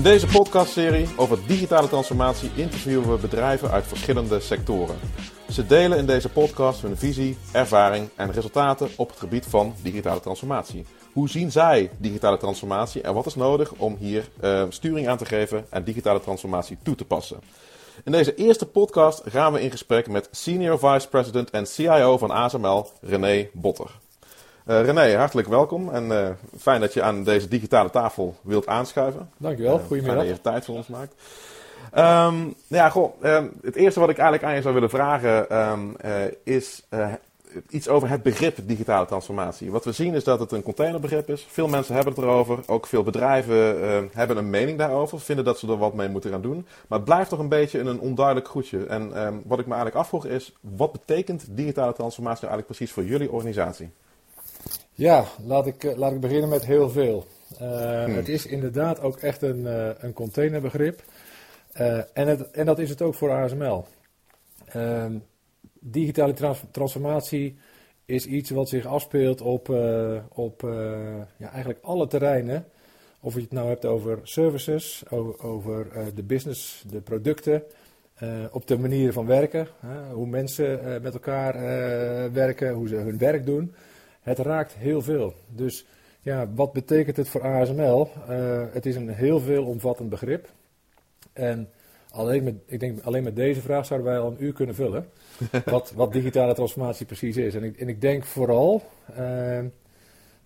In 0.00 0.06
deze 0.06 0.26
podcastserie 0.26 1.08
over 1.16 1.38
digitale 1.46 1.88
transformatie 1.88 2.50
interviewen 2.54 3.10
we 3.10 3.20
bedrijven 3.20 3.70
uit 3.70 3.86
verschillende 3.86 4.40
sectoren. 4.40 4.96
Ze 5.50 5.66
delen 5.66 5.98
in 5.98 6.06
deze 6.06 6.28
podcast 6.28 6.82
hun 6.82 6.96
visie, 6.96 7.36
ervaring 7.52 8.08
en 8.16 8.32
resultaten 8.32 8.88
op 8.96 9.08
het 9.08 9.18
gebied 9.18 9.46
van 9.46 9.74
digitale 9.82 10.20
transformatie. 10.20 10.84
Hoe 11.12 11.28
zien 11.28 11.52
zij 11.52 11.90
digitale 11.98 12.36
transformatie 12.36 13.02
en 13.02 13.14
wat 13.14 13.26
is 13.26 13.34
nodig 13.34 13.72
om 13.72 13.96
hier 13.98 14.28
uh, 14.42 14.64
sturing 14.68 15.08
aan 15.08 15.18
te 15.18 15.24
geven 15.24 15.66
en 15.70 15.84
digitale 15.84 16.20
transformatie 16.20 16.78
toe 16.82 16.94
te 16.94 17.04
passen? 17.04 17.40
In 18.04 18.12
deze 18.12 18.34
eerste 18.34 18.66
podcast 18.66 19.22
gaan 19.24 19.52
we 19.52 19.62
in 19.62 19.70
gesprek 19.70 20.08
met 20.08 20.28
Senior 20.30 20.78
Vice 20.78 21.08
President 21.08 21.50
en 21.50 21.66
CIO 21.66 22.18
van 22.18 22.30
ASML, 22.30 22.86
René 23.00 23.48
Botter. 23.52 23.90
Uh, 24.66 24.84
René, 24.84 25.16
hartelijk 25.16 25.48
welkom 25.48 25.90
en 25.90 26.04
uh, 26.04 26.28
fijn 26.58 26.80
dat 26.80 26.94
je 26.94 27.02
aan 27.02 27.24
deze 27.24 27.48
digitale 27.48 27.90
tafel 27.90 28.36
wilt 28.42 28.66
aanschuiven. 28.66 29.30
Dankjewel, 29.36 29.78
uh, 29.78 29.84
goedemiddag. 29.84 30.16
Fijn 30.16 30.28
dat 30.28 30.36
je 30.36 30.42
tijd 30.42 30.64
voor 30.64 30.74
ons 30.74 30.86
maakt. 30.86 31.14
Um, 32.34 32.54
ja, 32.66 32.88
goh, 32.88 33.24
um, 33.24 33.52
het 33.62 33.74
eerste 33.74 34.00
wat 34.00 34.08
ik 34.08 34.18
eigenlijk 34.18 34.48
aan 34.48 34.54
je 34.54 34.62
zou 34.62 34.74
willen 34.74 34.90
vragen 34.90 35.56
um, 35.58 35.96
is 36.44 36.82
iets 37.68 37.88
over 37.88 38.08
het 38.08 38.22
begrip 38.22 38.58
digitale 38.62 39.06
transformatie. 39.06 39.70
Wat 39.70 39.84
we 39.84 39.92
zien 39.92 40.14
is 40.14 40.24
dat 40.24 40.40
het 40.40 40.52
een 40.52 40.62
containerbegrip 40.62 41.28
is. 41.28 41.46
Veel 41.50 41.68
mensen 41.68 41.94
hebben 41.94 42.12
het 42.12 42.22
erover. 42.22 42.58
Ook 42.66 42.86
veel 42.86 43.02
bedrijven 43.02 44.10
hebben 44.12 44.36
een 44.36 44.50
mening 44.50 44.78
daarover. 44.78 45.20
Vinden 45.20 45.44
dat 45.44 45.58
ze 45.58 45.68
er 45.68 45.78
wat 45.78 45.94
mee 45.94 46.08
moeten 46.08 46.30
gaan 46.30 46.42
doen. 46.42 46.66
Maar 46.88 46.98
het 46.98 47.08
blijft 47.08 47.30
toch 47.30 47.38
een 47.38 47.48
beetje 47.48 47.78
een 47.78 48.00
onduidelijk 48.00 48.48
goedje. 48.48 48.86
En 48.86 49.08
wat 49.46 49.58
ik 49.58 49.66
me 49.66 49.74
eigenlijk 49.74 49.94
afvroeg 49.94 50.26
is, 50.26 50.52
wat 50.60 50.92
betekent 50.92 51.46
digitale 51.48 51.92
transformatie 51.92 52.46
nou 52.46 52.54
eigenlijk 52.54 52.66
precies 52.66 52.92
voor 52.92 53.04
jullie 53.04 53.32
organisatie? 53.32 53.90
Ja, 55.00 55.24
laat 55.44 55.66
ik, 55.66 55.96
laat 55.96 56.12
ik 56.12 56.20
beginnen 56.20 56.48
met 56.48 56.66
heel 56.66 56.90
veel. 56.90 57.26
Uh, 57.62 58.04
hmm. 58.04 58.14
Het 58.14 58.28
is 58.28 58.46
inderdaad 58.46 59.00
ook 59.00 59.18
echt 59.18 59.42
een, 59.42 59.60
uh, 59.60 59.88
een 59.98 60.12
containerbegrip. 60.12 61.02
Uh, 61.74 61.98
en, 62.12 62.28
het, 62.28 62.50
en 62.50 62.66
dat 62.66 62.78
is 62.78 62.90
het 62.90 63.02
ook 63.02 63.14
voor 63.14 63.30
ASML. 63.30 63.86
Ehm, 64.66 65.18
digitale 65.80 66.32
trans 66.32 66.62
transformatie 66.70 67.58
is 68.04 68.26
iets 68.26 68.50
wat 68.50 68.68
zich 68.68 68.86
afspeelt 68.86 69.40
op, 69.40 69.68
op 70.32 70.60
ja, 71.36 71.50
eigenlijk 71.50 71.78
alle 71.82 72.06
terreinen. 72.06 72.66
Of 73.20 73.34
je 73.34 73.40
het 73.40 73.52
nou 73.52 73.68
hebt 73.68 73.84
over 73.84 74.18
services, 74.22 75.02
over, 75.10 75.44
over 75.44 75.86
de 76.14 76.22
business, 76.22 76.84
de 76.90 77.00
producten, 77.00 77.62
op 78.50 78.66
de 78.66 78.78
manieren 78.78 79.12
van 79.12 79.26
werken. 79.26 79.68
hoe 80.12 80.26
mensen 80.26 81.02
met 81.02 81.14
elkaar 81.14 81.52
werken, 82.32 82.72
hoe 82.72 82.88
ze 82.88 82.94
hun 82.94 83.18
werk 83.18 83.46
doen 83.46 83.74
het 84.20 84.38
raakt 84.38 84.74
heel 84.74 85.02
veel. 85.02 85.34
Dus 85.48 85.86
ja, 86.20 86.48
wat 86.54 86.72
betekent 86.72 87.16
het 87.16 87.28
voor 87.28 87.42
ASML? 87.42 88.10
Uh, 88.28 88.62
het 88.72 88.86
is 88.86 88.96
een 88.96 89.08
heel 89.08 89.40
veel 89.40 89.64
omvattend 89.64 90.08
begrip. 90.08 90.48
En 91.32 91.68
alleen 92.10 92.44
met, 92.44 92.54
ik 92.66 92.80
denk, 92.80 93.00
alleen 93.02 93.22
met 93.22 93.36
deze 93.36 93.60
vraag 93.60 93.86
zouden 93.86 94.10
wij 94.10 94.18
al 94.18 94.30
een 94.30 94.44
uur 94.44 94.52
kunnen 94.52 94.74
vullen. 94.74 95.08
wat, 95.64 95.92
wat 95.92 96.12
digitale 96.12 96.54
transformatie 96.54 97.06
precies 97.06 97.36
is. 97.36 97.54
En 97.54 97.62
ik, 97.62 97.76
en 97.76 97.88
ik 97.88 98.00
denk 98.00 98.24
vooral 98.24 98.82
uh, 99.18 99.64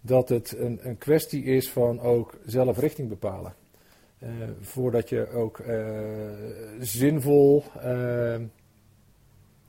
dat 0.00 0.28
het 0.28 0.56
een, 0.59 0.78
een 0.83 0.98
kwestie 0.98 1.44
is 1.44 1.70
van 1.70 2.00
ook 2.00 2.38
zelf 2.47 2.78
richting 2.78 3.09
bepalen. 3.09 3.55
Uh, 4.19 4.31
voordat 4.61 5.09
je 5.09 5.31
ook 5.31 5.62
zinvol 6.81 7.64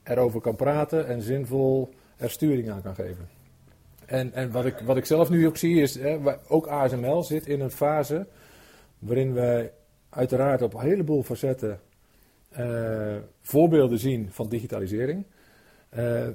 erover 0.02 0.40
kan 0.40 0.56
praten 0.56 1.06
en 1.06 1.22
zinvol 1.22 1.94
er 2.16 2.30
sturing 2.30 2.70
aan 2.70 2.82
kan 2.82 2.94
geven. 2.94 3.35
En, 4.06 4.32
en 4.32 4.50
wat, 4.50 4.64
ik, 4.64 4.78
wat 4.78 4.96
ik 4.96 5.04
zelf 5.04 5.30
nu 5.30 5.46
ook 5.46 5.56
zie 5.56 5.80
is, 5.80 5.94
hè, 5.94 6.18
ook 6.48 6.66
ASML 6.66 7.22
zit 7.22 7.46
in 7.46 7.60
een 7.60 7.70
fase 7.70 8.26
waarin 8.98 9.34
wij 9.34 9.72
uiteraard 10.08 10.62
op 10.62 10.74
een 10.74 10.80
heleboel 10.80 11.22
facetten 11.22 11.80
uh, 12.58 13.16
voorbeelden 13.40 13.98
zien 13.98 14.28
van 14.30 14.48
digitalisering. 14.48 15.24
Uh, 15.98 16.28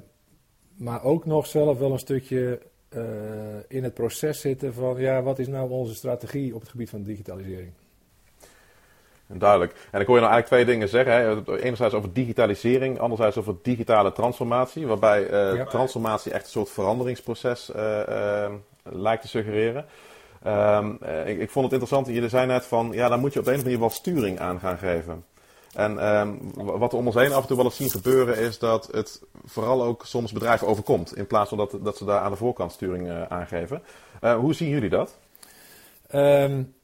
maar 0.76 1.04
ook 1.04 1.26
nog 1.26 1.46
zelf 1.46 1.78
wel 1.78 1.92
een 1.92 1.98
stukje 1.98 2.60
uh, 2.96 3.02
in 3.68 3.84
het 3.84 3.94
proces 3.94 4.40
zitten 4.40 4.74
van, 4.74 5.00
ja, 5.00 5.22
wat 5.22 5.38
is 5.38 5.48
nou 5.48 5.70
onze 5.70 5.94
strategie 5.94 6.54
op 6.54 6.60
het 6.60 6.70
gebied 6.70 6.90
van 6.90 7.02
digitalisering? 7.02 7.72
Duidelijk. 9.26 9.74
En 9.90 10.00
ik 10.00 10.06
hoor 10.06 10.16
je 10.16 10.22
nou 10.22 10.32
eigenlijk 10.32 10.46
twee 10.46 10.64
dingen 10.64 10.88
zeggen. 10.88 11.12
Hè. 11.14 11.58
Enerzijds 11.62 11.94
over 11.94 12.12
digitalisering, 12.12 12.98
anderzijds 12.98 13.36
over 13.36 13.54
digitale 13.62 14.12
transformatie. 14.12 14.86
Waarbij 14.86 15.22
uh, 15.22 15.56
ja. 15.56 15.64
transformatie 15.64 16.32
echt 16.32 16.44
een 16.44 16.50
soort 16.50 16.70
veranderingsproces 16.70 17.70
uh, 17.76 18.00
uh, 18.08 18.50
lijkt 18.82 19.22
te 19.22 19.28
suggereren. 19.28 19.86
Um, 20.46 20.98
ik, 21.26 21.38
ik, 21.38 21.50
vond 21.50 21.64
het 21.64 21.80
interessant, 21.80 22.06
je 22.06 22.28
zei 22.28 22.46
net 22.46 22.66
van, 22.66 22.90
ja, 22.92 23.08
dan 23.08 23.20
moet 23.20 23.32
je 23.32 23.38
op 23.38 23.46
een 23.46 23.52
of 23.52 23.58
andere 23.58 23.76
manier 23.76 23.88
wel 23.88 23.98
sturing 23.98 24.40
aan 24.40 24.60
gaan 24.60 24.78
geven. 24.78 25.24
En 25.74 26.16
um, 26.16 26.52
wat 26.54 26.90
we 26.90 26.96
om 26.96 27.06
ons 27.06 27.14
heen 27.14 27.32
af 27.32 27.42
en 27.42 27.46
toe 27.46 27.56
wel 27.56 27.64
eens 27.64 27.76
zien 27.76 27.90
gebeuren, 27.90 28.38
is 28.38 28.58
dat 28.58 28.88
het 28.92 29.22
vooral 29.44 29.82
ook 29.82 30.06
soms 30.06 30.32
bedrijven 30.32 30.66
overkomt. 30.66 31.16
In 31.16 31.26
plaats 31.26 31.48
van 31.48 31.58
dat, 31.58 31.78
dat 31.82 31.96
ze 31.96 32.04
daar 32.04 32.20
aan 32.20 32.30
de 32.30 32.36
voorkant 32.36 32.72
sturing 32.72 33.10
aangeven. 33.28 33.82
hoe 34.20 34.54
zien 34.54 34.68
jullie 34.68 34.90
dat? 34.90 35.18
Um 36.14 36.74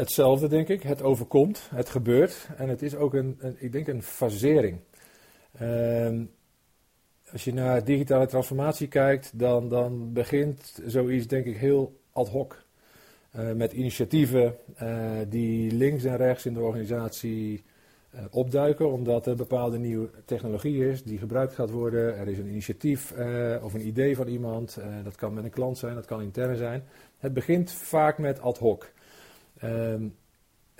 hetzelfde, 0.00 0.48
denk 0.48 0.68
ik. 0.68 0.82
Het 0.82 1.02
overkomt, 1.02 1.68
het 1.74 1.88
gebeurt. 1.88 2.48
En 2.56 2.68
het 2.68 2.82
is 2.82 2.96
ook 2.96 3.14
een, 3.14 3.38
ik 3.58 3.72
denk 3.72 3.86
een 3.88 4.02
fasering. 4.02 4.78
Uh, 5.62 6.20
als 7.32 7.44
je 7.44 7.52
naar 7.52 7.84
digitale 7.84 8.26
transformatie 8.26 8.88
kijkt, 8.88 9.38
dan, 9.38 9.68
dan 9.68 10.12
begint 10.12 10.80
zoiets, 10.86 11.26
denk 11.26 11.44
ik, 11.46 11.56
heel 11.56 12.00
ad 12.12 12.28
hoc. 12.28 12.64
Uh, 13.36 13.52
met 13.52 13.72
initiatieven 13.72 14.56
uh, 14.82 15.10
die 15.28 15.72
links 15.72 16.04
en 16.04 16.16
rechts 16.16 16.46
in 16.46 16.54
de 16.54 16.60
organisatie 16.60 17.64
uh, 18.14 18.20
opduiken, 18.30 18.92
omdat 18.92 19.26
er 19.26 19.36
bepaalde 19.36 19.78
nieuwe 19.78 20.10
technologie 20.24 20.88
is 20.88 21.02
die 21.02 21.18
gebruikt 21.18 21.54
gaat 21.54 21.70
worden. 21.70 22.16
Er 22.16 22.28
is 22.28 22.38
een 22.38 22.48
initiatief 22.48 23.12
of 23.62 23.74
een 23.74 23.86
idee 23.86 24.16
van 24.16 24.26
iemand. 24.26 24.78
dat 25.04 25.16
kan 25.16 25.34
met 25.34 25.44
een 25.44 25.50
klant 25.50 25.78
zijn, 25.78 25.94
dat 25.94 26.06
kan 26.06 26.22
intern 26.22 26.56
zijn. 26.56 26.82
Het 27.18 27.32
begint 27.32 27.72
vaak 27.72 28.18
met 28.18 28.40
ad 28.40 28.58
hoc. 28.58 28.92
Um, 29.64 30.14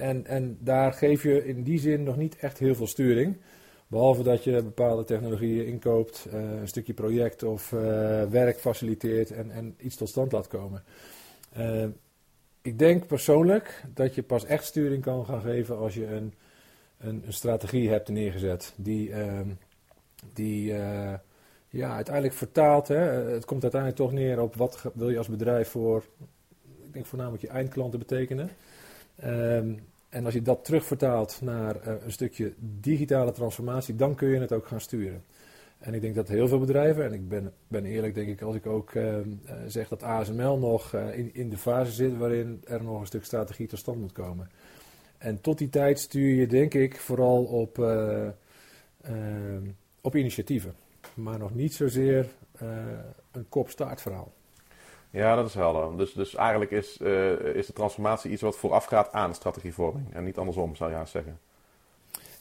en, 0.00 0.26
en 0.26 0.58
daar 0.60 0.92
geef 0.92 1.22
je 1.22 1.46
in 1.46 1.62
die 1.62 1.78
zin 1.78 2.02
nog 2.02 2.16
niet 2.16 2.36
echt 2.36 2.58
heel 2.58 2.74
veel 2.74 2.86
sturing. 2.86 3.36
Behalve 3.86 4.22
dat 4.22 4.44
je 4.44 4.62
bepaalde 4.62 5.04
technologieën 5.04 5.66
inkoopt, 5.66 6.26
uh, 6.32 6.60
een 6.60 6.68
stukje 6.68 6.94
project 6.94 7.42
of 7.42 7.72
uh, 7.72 7.80
werk 8.24 8.58
faciliteert 8.58 9.30
en, 9.30 9.50
en, 9.50 9.74
iets 9.78 9.96
tot 9.96 10.08
stand 10.08 10.32
laat 10.32 10.46
komen. 10.46 10.84
Uh, 11.58 11.86
ik 12.62 12.78
denk 12.78 13.06
persoonlijk 13.06 13.84
dat 13.94 14.14
je 14.14 14.22
pas 14.22 14.44
echt 14.44 14.64
sturing 14.64 15.02
kan 15.02 15.24
gaan 15.24 15.40
geven 15.40 15.76
als 15.76 15.94
je 15.94 16.06
een, 16.06 16.34
een, 16.98 17.22
een 17.26 17.32
strategie 17.32 17.88
hebt 17.88 18.08
neergezet. 18.08 18.72
Die, 18.76 19.12
ehm, 19.12 19.48
die 20.32 20.72
ja, 21.68 21.94
uiteindelijk 21.94 22.34
vertaalt. 22.34 22.88
Hè, 22.88 22.98
het 23.32 23.44
komt 23.44 23.62
uiteindelijk 23.62 24.00
toch 24.00 24.12
neer 24.12 24.40
op 24.40 24.54
wat 24.54 24.84
wil 24.94 25.10
je 25.10 25.18
als 25.18 25.28
bedrijf 25.28 25.68
voor, 25.68 26.04
ik 26.90 26.96
denk 26.96 27.08
voornamelijk 27.08 27.42
je 27.42 27.48
eindklanten 27.48 27.98
betekenen. 27.98 28.50
Um, 29.24 29.78
en 30.08 30.24
als 30.24 30.34
je 30.34 30.42
dat 30.42 30.64
terugvertaalt 30.64 31.38
naar 31.42 31.76
uh, 31.76 31.94
een 32.04 32.12
stukje 32.12 32.52
digitale 32.58 33.32
transformatie, 33.32 33.96
dan 33.96 34.14
kun 34.14 34.28
je 34.28 34.40
het 34.40 34.52
ook 34.52 34.66
gaan 34.66 34.80
sturen. 34.80 35.24
En 35.78 35.94
ik 35.94 36.00
denk 36.00 36.14
dat 36.14 36.28
heel 36.28 36.48
veel 36.48 36.58
bedrijven, 36.58 37.04
en 37.04 37.12
ik 37.12 37.28
ben, 37.28 37.52
ben 37.68 37.84
eerlijk 37.84 38.14
denk 38.14 38.28
ik 38.28 38.42
als 38.42 38.56
ik 38.56 38.66
ook 38.66 38.94
uh, 38.94 39.16
zeg 39.66 39.88
dat 39.88 40.02
ASML 40.02 40.58
nog 40.58 40.94
uh, 40.94 41.18
in, 41.18 41.34
in 41.34 41.48
de 41.48 41.58
fase 41.58 41.92
zit 41.92 42.16
waarin 42.16 42.62
er 42.64 42.82
nog 42.82 43.00
een 43.00 43.06
stuk 43.06 43.24
strategie 43.24 43.66
tot 43.66 43.78
stand 43.78 43.98
moet 43.98 44.12
komen. 44.12 44.50
En 45.18 45.40
tot 45.40 45.58
die 45.58 45.68
tijd 45.68 45.98
stuur 45.98 46.34
je 46.34 46.46
denk 46.46 46.74
ik 46.74 46.96
vooral 46.96 47.44
op, 47.44 47.78
ehm, 47.78 49.62
op 50.00 50.16
initiatieven. 50.16 50.74
Maar 51.14 51.38
nog 51.38 51.54
niet 51.54 51.74
zozeer 51.74 52.28
een 53.30 53.48
kop-staart 53.48 54.00
verhaal. 54.00 54.32
Ja, 55.10 55.34
dat 55.34 55.46
is 55.46 55.54
helder. 55.54 55.96
Dus, 55.96 56.12
dus 56.12 56.34
eigenlijk 56.34 56.70
is, 56.70 56.98
uh, 57.02 57.30
is 57.54 57.66
de 57.66 57.72
transformatie 57.72 58.30
iets 58.30 58.42
wat 58.42 58.56
voorafgaat 58.56 59.12
aan 59.12 59.34
strategievorming. 59.34 60.14
En 60.14 60.24
niet 60.24 60.38
andersom, 60.38 60.76
zou 60.76 60.90
je 60.90 60.96
haast 60.96 61.12
zeggen. 61.12 61.38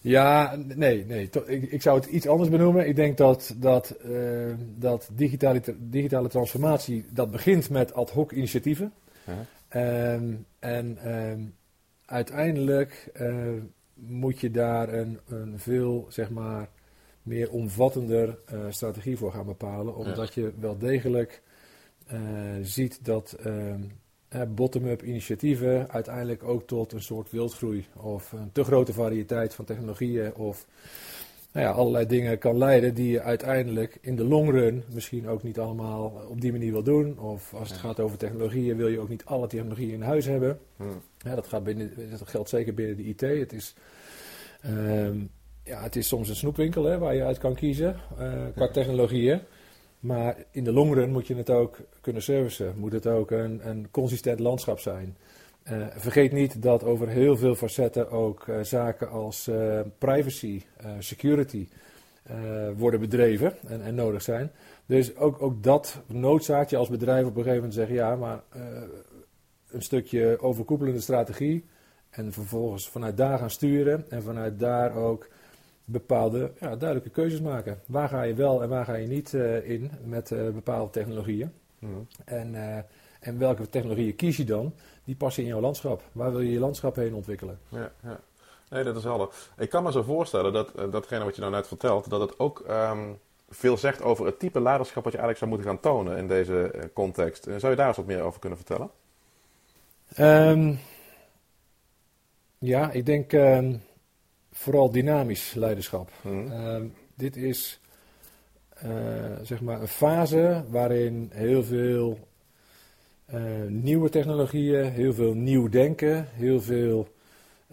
Ja, 0.02 0.56
nee, 0.76 1.06
nee. 1.06 1.30
Ik, 1.46 1.72
ik, 1.72 1.82
zou 1.82 2.00
het 2.00 2.10
iets 2.10 2.28
anders 2.28 2.50
benoemen. 2.50 2.88
Ik 2.88 2.96
denk 2.96 3.18
dat, 3.18 3.56
dat, 3.58 3.96
uh, 4.06 4.54
dat 4.76 5.10
digitale, 5.12 5.62
digitale 5.78 6.28
transformatie, 6.28 7.06
dat 7.10 7.32
begint 7.32 7.70
met 7.70 7.94
ad 7.94 8.10
hoc 8.10 8.32
initiatieven. 8.32 8.94
Ja. 9.24 10.14
Um, 10.14 10.46
en 10.60 11.14
um, 11.16 11.56
uiteindelijk 12.06 13.12
uh, 13.22 13.62
moet 13.94 14.40
je 14.40 14.52
daar 14.52 14.94
een, 14.94 15.20
een 15.28 15.60
veel, 15.60 16.06
zeg 16.10 16.30
maar, 16.30 16.70
meer 17.24 17.52
omvattender 17.52 18.38
strategie 18.70 19.18
voor 19.18 19.32
gaan 19.32 19.46
bepalen. 19.46 19.96
Omdat 19.96 20.34
ja. 20.34 20.42
je 20.42 20.52
wel 20.60 20.78
degelijk 20.78 21.42
ziet 22.62 23.06
dat 23.06 23.38
uh, 23.46 24.42
bottom-up 24.48 25.04
initiatieven 25.04 25.92
uiteindelijk 25.92 26.44
ook 26.44 26.68
tot 26.68 26.94
een 26.94 27.02
soort 27.02 27.32
wildgroei 27.32 27.86
of 27.96 28.32
een 28.32 28.52
te 28.52 28.64
grote 28.64 28.94
variëteit 28.94 29.54
van 29.54 29.66
technologieën 29.66 30.36
of 30.36 30.68
nou 31.54 31.66
ja, 31.66 31.72
allerlei 31.72 32.06
dingen 32.06 32.38
kan 32.38 32.58
leiden 32.58 32.94
die 32.94 33.12
je 33.12 33.22
uiteindelijk 33.22 33.98
in 34.02 34.16
de 34.16 34.24
long 34.24 34.52
run 34.52 34.84
misschien 34.94 35.28
ook 35.28 35.44
niet 35.44 35.60
allemaal 35.60 36.26
op 36.30 36.42
die 36.42 36.52
manier 36.52 36.72
wil 36.72 36.84
doen. 36.84 37.20
Of 37.20 37.54
als 37.54 37.70
het 37.70 37.78
gaat 37.78 38.00
over 38.00 38.18
technologieën, 38.18 38.78
wil 38.78 38.88
je 38.88 39.00
ook 39.00 39.10
niet 39.10 39.26
alle 39.26 39.48
technologieën 39.48 39.94
in 39.94 40.02
huis 40.02 40.26
hebben. 40.26 40.60
Ja, 41.18 41.36
dat, 41.36 41.48
gaat 41.48 41.64
binnen, 41.64 41.92
dat 42.10 42.28
geldt 42.28 42.50
zeker 42.50 42.74
binnen 42.74 42.96
de 42.96 43.04
IT. 43.04 43.22
Het 43.22 43.54
is, 43.54 43.76
ehm, 44.62 45.18
ja, 45.64 45.82
het 45.84 45.96
is 45.96 46.08
soms 46.08 46.30
een 46.30 46.36
snoepwinkel 46.36 46.84
hè, 46.84 46.98
waar 46.98 47.16
je 47.16 47.24
uit 47.24 47.38
kan 47.38 47.56
kiezen 47.56 47.96
uh, 48.20 48.32
qua 48.56 48.68
technologieën. 48.68 49.42
Maar 50.00 50.36
in 50.52 50.64
de 50.64 50.72
long 50.72 50.94
run 50.94 51.12
moet 51.12 51.28
je 51.28 51.36
het 51.36 51.50
ook 51.50 51.78
kunnen 52.02 52.22
servicen. 52.22 52.74
Moet 52.78 52.94
het 52.94 53.08
ook 53.08 53.32
een, 53.32 53.70
een 53.70 53.88
consistent 53.92 54.40
landschap 54.40 54.80
zijn. 54.80 55.18
Uh, 55.72 55.88
vergeet 55.96 56.32
niet 56.32 56.62
dat 56.62 56.84
over 56.84 57.08
heel 57.08 57.38
veel 57.38 57.56
facetten 57.56 58.12
ook 58.12 58.48
uh, 58.48 58.60
zaken 58.62 59.10
als 59.10 59.48
uh, 59.48 59.80
privacy, 59.98 60.62
security 61.00 61.68
worden 62.76 63.00
bedreven 63.00 63.54
en, 63.68 63.82
en, 63.82 63.96
nodig 63.96 64.22
zijn. 64.22 64.52
Dus 64.86 65.16
ook, 65.16 65.42
ook 65.42 65.64
dat 65.64 66.02
noodzaakt 66.08 66.70
je 66.70 66.78
als 66.78 66.90
bedrijf 66.90 67.26
op 67.26 67.30
een 67.30 67.44
gegeven 67.44 67.56
moment 67.56 67.74
zeggen: 67.74 67.96
ja, 67.96 68.16
maar 68.16 68.42
een 69.72 69.82
stukje 69.82 70.42
overkoepelende 70.42 71.02
strategie. 71.02 71.66
En 72.10 72.34
vervolgens 72.34 72.90
vanuit 72.90 73.18
daar 73.18 73.38
gaan 73.38 73.50
sturen 73.50 74.06
en 74.10 74.24
vanuit 74.24 74.60
daar 74.60 74.96
ook 74.96 75.28
bepaalde 75.92 76.52
ja, 76.60 76.76
duidelijke 76.76 77.10
keuzes 77.10 77.42
maken. 77.42 77.80
Waar 77.86 78.10
ga 78.10 78.22
je 78.22 78.34
wel 78.34 78.64
en 78.64 78.70
waar 78.70 78.86
ga 78.86 78.96
je 78.96 79.08
niet 79.08 79.34
in 79.64 79.92
met 80.04 80.34
bepaalde 80.54 80.92
technologieën? 80.92 81.52
Mm. 81.80 82.08
En, 82.26 82.56
en 83.20 83.38
welke 83.38 83.70
technologieën 83.70 84.16
kies 84.16 84.38
je 84.38 84.44
dan? 84.44 84.74
die 85.10 85.18
passen 85.18 85.44
in 85.44 85.50
jouw 85.50 85.60
landschap. 85.60 86.04
Waar 86.12 86.32
wil 86.32 86.40
je 86.40 86.52
je 86.52 86.60
landschap 86.60 86.96
heen 86.96 87.14
ontwikkelen? 87.14 87.60
Ja, 87.68 87.92
ja. 88.04 88.20
Nee, 88.70 88.84
dat 88.84 88.96
is 88.96 89.04
helder. 89.04 89.30
Ik 89.58 89.70
kan 89.70 89.84
me 89.84 89.92
zo 89.92 90.04
voorstellen 90.04 90.54
dat 90.54 90.72
datgene 90.92 91.24
wat 91.24 91.36
je 91.36 91.42
nou 91.42 91.54
net 91.54 91.68
vertelt, 91.68 92.10
dat 92.10 92.22
het 92.22 92.40
ook 92.40 92.64
um, 92.70 93.20
veel 93.50 93.78
zegt 93.78 94.02
over 94.02 94.26
het 94.26 94.40
type 94.40 94.62
leiderschap 94.62 95.04
wat 95.04 95.14
je 95.14 95.20
eigenlijk 95.20 95.38
zou 95.38 95.50
moeten 95.50 95.68
gaan 95.68 95.94
tonen 95.94 96.18
in 96.18 96.28
deze 96.28 96.90
context. 96.94 97.44
Zou 97.44 97.70
je 97.70 97.76
daar 97.76 97.88
eens 97.88 97.98
wat 97.98 98.06
meer 98.06 98.22
over 98.22 98.40
kunnen 98.40 98.58
vertellen? 98.58 98.90
Um, 100.20 100.80
ja, 102.58 102.92
ik 102.92 103.06
denk 103.06 103.34
um, 103.34 103.82
vooral 104.60 104.92
dynamisch 104.92 105.54
leiderschap. 105.54 106.10
Mm. 106.22 106.94
dit 107.16 107.36
is 107.36 107.80
zeg 109.44 109.62
maar 109.62 109.82
een 109.82 109.88
fase 109.88 110.64
waarin 110.70 111.30
heel 111.34 111.64
veel 111.64 112.20
uh, 113.34 113.42
nieuwe 113.68 114.10
technologieën, 114.10 114.92
heel 114.92 115.14
veel 115.14 115.34
nieuw 115.34 115.70
denken, 115.70 116.28
heel 116.32 116.62
veel 116.62 117.08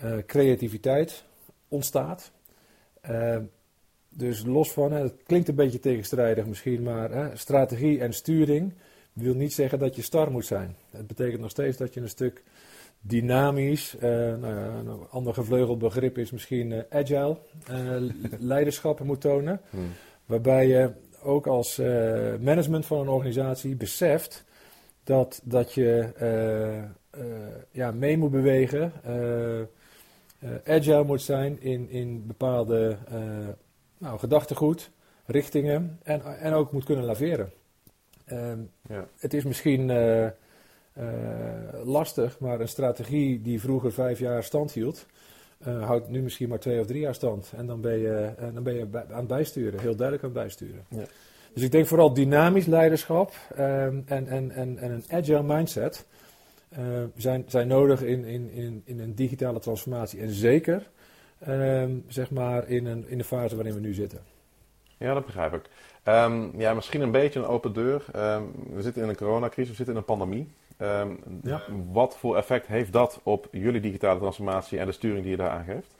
uh, 0.04 0.16
creativiteit 0.26 1.24
ontstaat. 1.68 2.30
Uh, 3.10 3.36
dus 4.08 4.44
los 4.44 4.72
van, 4.72 4.92
het 4.92 5.14
klinkt 5.26 5.48
een 5.48 5.54
beetje 5.54 5.78
tegenstrijdig 5.78 6.46
misschien, 6.46 6.82
maar 6.82 7.10
hè, 7.10 7.36
strategie 7.36 8.00
en 8.00 8.12
sturing 8.12 8.72
wil 9.12 9.34
niet 9.34 9.52
zeggen 9.52 9.78
dat 9.78 9.96
je 9.96 10.02
star 10.02 10.30
moet 10.30 10.46
zijn. 10.46 10.76
Het 10.90 11.06
betekent 11.06 11.40
nog 11.40 11.50
steeds 11.50 11.76
dat 11.76 11.94
je 11.94 12.00
een 12.00 12.08
stuk 12.08 12.42
dynamisch, 13.06 13.96
nou 14.00 14.46
ja, 14.46 14.66
een 14.78 15.08
ander 15.10 15.34
gevleugeld 15.34 15.78
begrip 15.78 16.18
is 16.18 16.30
misschien 16.30 16.84
agile, 16.90 17.36
leiderschap 18.38 19.00
moet 19.00 19.20
tonen. 19.20 19.60
Hmm. 19.70 19.92
Waarbij 20.26 20.66
je 20.66 20.90
ook 21.22 21.46
als 21.46 21.76
management 22.40 22.86
van 22.86 23.00
een 23.00 23.08
organisatie 23.08 23.76
beseft 23.76 24.44
dat, 25.06 25.40
dat 25.44 25.72
je 25.72 26.12
uh, 26.20 27.22
uh, 27.22 27.46
ja, 27.70 27.90
mee 27.90 28.18
moet 28.18 28.30
bewegen, 28.30 28.92
uh, 29.06 30.50
agile 30.64 31.04
moet 31.04 31.22
zijn 31.22 31.60
in, 31.60 31.90
in 31.90 32.26
bepaalde 32.26 32.96
nou, 33.98 34.18
gedachtegoed, 34.18 34.90
richtingen 35.26 35.98
en, 36.02 36.38
en 36.38 36.52
ook 36.52 36.72
moet 36.72 36.84
kunnen 36.84 37.04
laveren. 37.04 37.52
Ehm, 38.24 38.58
ja. 38.88 39.08
Het 39.18 39.34
is 39.34 39.44
misschien 39.44 39.90
lastig, 41.84 42.38
maar 42.38 42.60
een 42.60 42.68
strategie 42.68 43.42
die 43.42 43.60
vroeger 43.60 43.92
vijf 43.92 44.18
jaar 44.18 44.42
stand 44.42 44.72
hield, 44.72 45.06
houdt 45.64 46.08
nu 46.08 46.22
misschien 46.22 46.48
maar 46.48 46.58
twee 46.58 46.80
of 46.80 46.86
drie 46.86 47.00
jaar 47.00 47.14
stand. 47.14 47.52
En 47.56 47.66
dan 47.66 47.80
ben 47.80 47.98
je, 47.98 48.32
dan 48.54 48.62
ben 48.62 48.74
je 48.74 48.86
aan 48.92 49.18
het 49.18 49.26
bijsturen, 49.26 49.80
heel 49.80 49.96
duidelijk 49.96 50.26
aan 50.26 50.30
het 50.30 50.38
bijsturen. 50.38 50.84
Ja. 50.88 51.04
Dus 51.56 51.64
ik 51.64 51.72
denk 51.72 51.86
vooral 51.86 52.14
dynamisch 52.14 52.66
leiderschap 52.66 53.34
um, 53.58 54.02
en, 54.06 54.26
en, 54.26 54.50
en, 54.50 54.78
en 54.78 54.90
een 54.90 55.04
agile 55.10 55.42
mindset 55.42 56.06
uh, 56.78 56.84
zijn, 57.16 57.44
zijn 57.46 57.68
nodig 57.68 58.02
in, 58.02 58.24
in, 58.24 58.50
in, 58.50 58.82
in 58.84 59.00
een 59.00 59.14
digitale 59.14 59.58
transformatie. 59.58 60.20
En 60.20 60.30
zeker 60.30 60.88
um, 61.48 62.04
zeg 62.08 62.30
maar 62.30 62.68
in, 62.68 62.86
een, 62.86 63.08
in 63.08 63.18
de 63.18 63.24
fase 63.24 63.54
waarin 63.54 63.74
we 63.74 63.80
nu 63.80 63.94
zitten. 63.94 64.20
Ja, 64.98 65.14
dat 65.14 65.26
begrijp 65.26 65.54
ik. 65.54 65.62
Um, 66.04 66.60
ja, 66.60 66.74
misschien 66.74 67.00
een 67.00 67.10
beetje 67.10 67.38
een 67.38 67.46
open 67.46 67.72
deur. 67.72 68.04
we 68.72 68.82
zitten 68.82 69.02
in 69.02 69.08
een 69.08 69.16
coronacrisis, 69.16 69.70
we 69.70 69.76
zitten 69.76 69.94
in 69.94 70.00
een 70.00 70.06
pandemie. 70.06 70.48
Ja. 71.42 71.62
Wat 71.92 72.16
voor 72.16 72.36
effect 72.36 72.66
heeft 72.66 72.92
dat 72.92 73.20
op 73.22 73.48
jullie 73.50 73.80
digitale 73.80 74.18
transformatie 74.18 74.78
en 74.78 74.86
de 74.86 74.92
sturing 74.92 75.22
die 75.22 75.30
je 75.30 75.36
daar 75.36 75.50
aangeeft? 75.50 75.94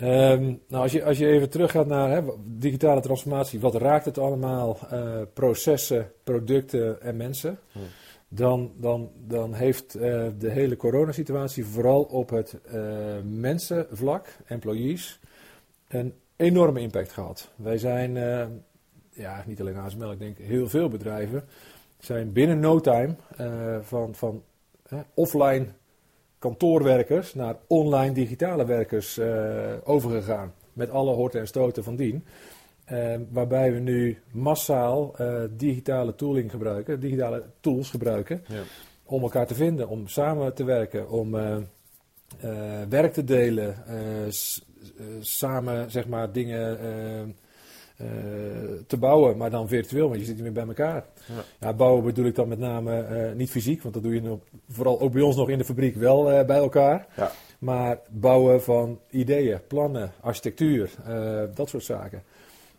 Um, 0.00 0.60
nou, 0.68 0.82
als 0.82 0.92
je, 0.92 1.04
als 1.04 1.18
je 1.18 1.26
even 1.26 1.50
teruggaat 1.50 1.86
naar 1.86 2.10
hè, 2.10 2.22
digitale 2.44 3.00
transformatie, 3.00 3.60
wat 3.60 3.74
raakt 3.74 4.04
het 4.04 4.18
allemaal? 4.18 4.78
Uh, 4.92 5.20
processen, 5.32 6.12
producten 6.24 7.02
en 7.02 7.16
mensen. 7.16 7.58
Hmm. 7.72 7.82
Dan, 8.28 8.72
dan, 8.76 9.10
dan 9.26 9.54
heeft 9.54 9.96
uh, 9.96 10.02
de 10.38 10.50
hele 10.50 10.76
coronasituatie 10.76 11.64
vooral 11.64 12.02
op 12.02 12.30
het 12.30 12.58
uh, 12.74 12.82
mensenvlak, 13.24 14.26
employees, 14.46 15.20
een 15.88 16.14
enorme 16.36 16.80
impact 16.80 17.12
gehad. 17.12 17.50
Wij 17.56 17.78
zijn, 17.78 18.14
ja, 19.10 19.44
niet 19.46 19.60
alleen 19.60 19.76
ASML, 19.76 20.12
ik 20.12 20.18
denk 20.18 20.38
heel 20.38 20.68
veel 20.68 20.88
bedrijven, 20.88 21.44
zijn 22.04 22.32
binnen 22.32 22.60
no 22.60 22.80
time 22.80 23.16
van, 23.82 24.14
van 24.14 24.42
offline 25.14 25.66
kantoorwerkers 26.38 27.34
naar 27.34 27.56
online 27.66 28.14
digitale 28.14 28.66
werkers 28.66 29.18
uh, 29.18 29.72
overgegaan. 29.84 30.52
Met 30.72 30.90
alle 30.90 31.14
horten 31.14 31.40
en 31.40 31.46
stoten 31.46 31.84
van 31.84 31.96
dien. 31.96 32.24
Uh, 32.92 33.14
waarbij 33.30 33.72
we 33.72 33.78
nu 33.78 34.18
massaal 34.30 35.16
digitale 35.50 36.14
tooling 36.14 36.50
gebruiken, 36.50 37.00
digitale 37.00 37.44
tools 37.60 37.90
gebruiken. 37.90 38.44
Ja. 38.48 38.62
Om 39.04 39.22
elkaar 39.22 39.46
te 39.46 39.54
vinden, 39.54 39.88
om 39.88 40.08
samen 40.08 40.54
te 40.54 40.64
werken, 40.64 41.10
om 41.10 41.30
werk 42.88 43.12
te 43.12 43.24
delen, 43.24 43.76
samen 45.20 45.90
zeg 45.90 46.08
maar 46.08 46.32
dingen 46.32 46.78
uh, 48.00 48.08
te 48.86 48.96
bouwen, 48.96 49.36
maar 49.36 49.50
dan 49.50 49.68
virtueel, 49.68 50.08
want 50.08 50.20
je 50.20 50.26
zit 50.26 50.34
niet 50.34 50.44
meer 50.44 50.52
bij 50.52 50.66
elkaar. 50.66 51.04
Ja. 51.26 51.44
ja 51.60 51.72
bouwen 51.72 52.04
bedoel 52.04 52.26
ik 52.26 52.34
dan 52.34 52.48
met 52.48 52.58
name 52.58 53.08
uh, 53.10 53.36
niet 53.36 53.50
fysiek, 53.50 53.82
want 53.82 53.94
dat 53.94 54.02
doe 54.02 54.14
je 54.14 54.22
nog, 54.22 54.38
vooral 54.68 55.00
ook 55.00 55.12
bij 55.12 55.22
ons 55.22 55.36
nog 55.36 55.48
in 55.48 55.58
de 55.58 55.64
fabriek 55.64 55.94
wel 55.94 56.32
uh, 56.32 56.44
bij 56.44 56.56
elkaar. 56.56 57.06
Ja. 57.16 57.30
Maar 57.58 57.98
bouwen 58.08 58.62
van 58.62 59.00
ideeën, 59.10 59.60
plannen, 59.66 60.12
architectuur, 60.20 60.90
dat 61.54 61.68
soort 61.68 61.84
zaken. 61.84 62.22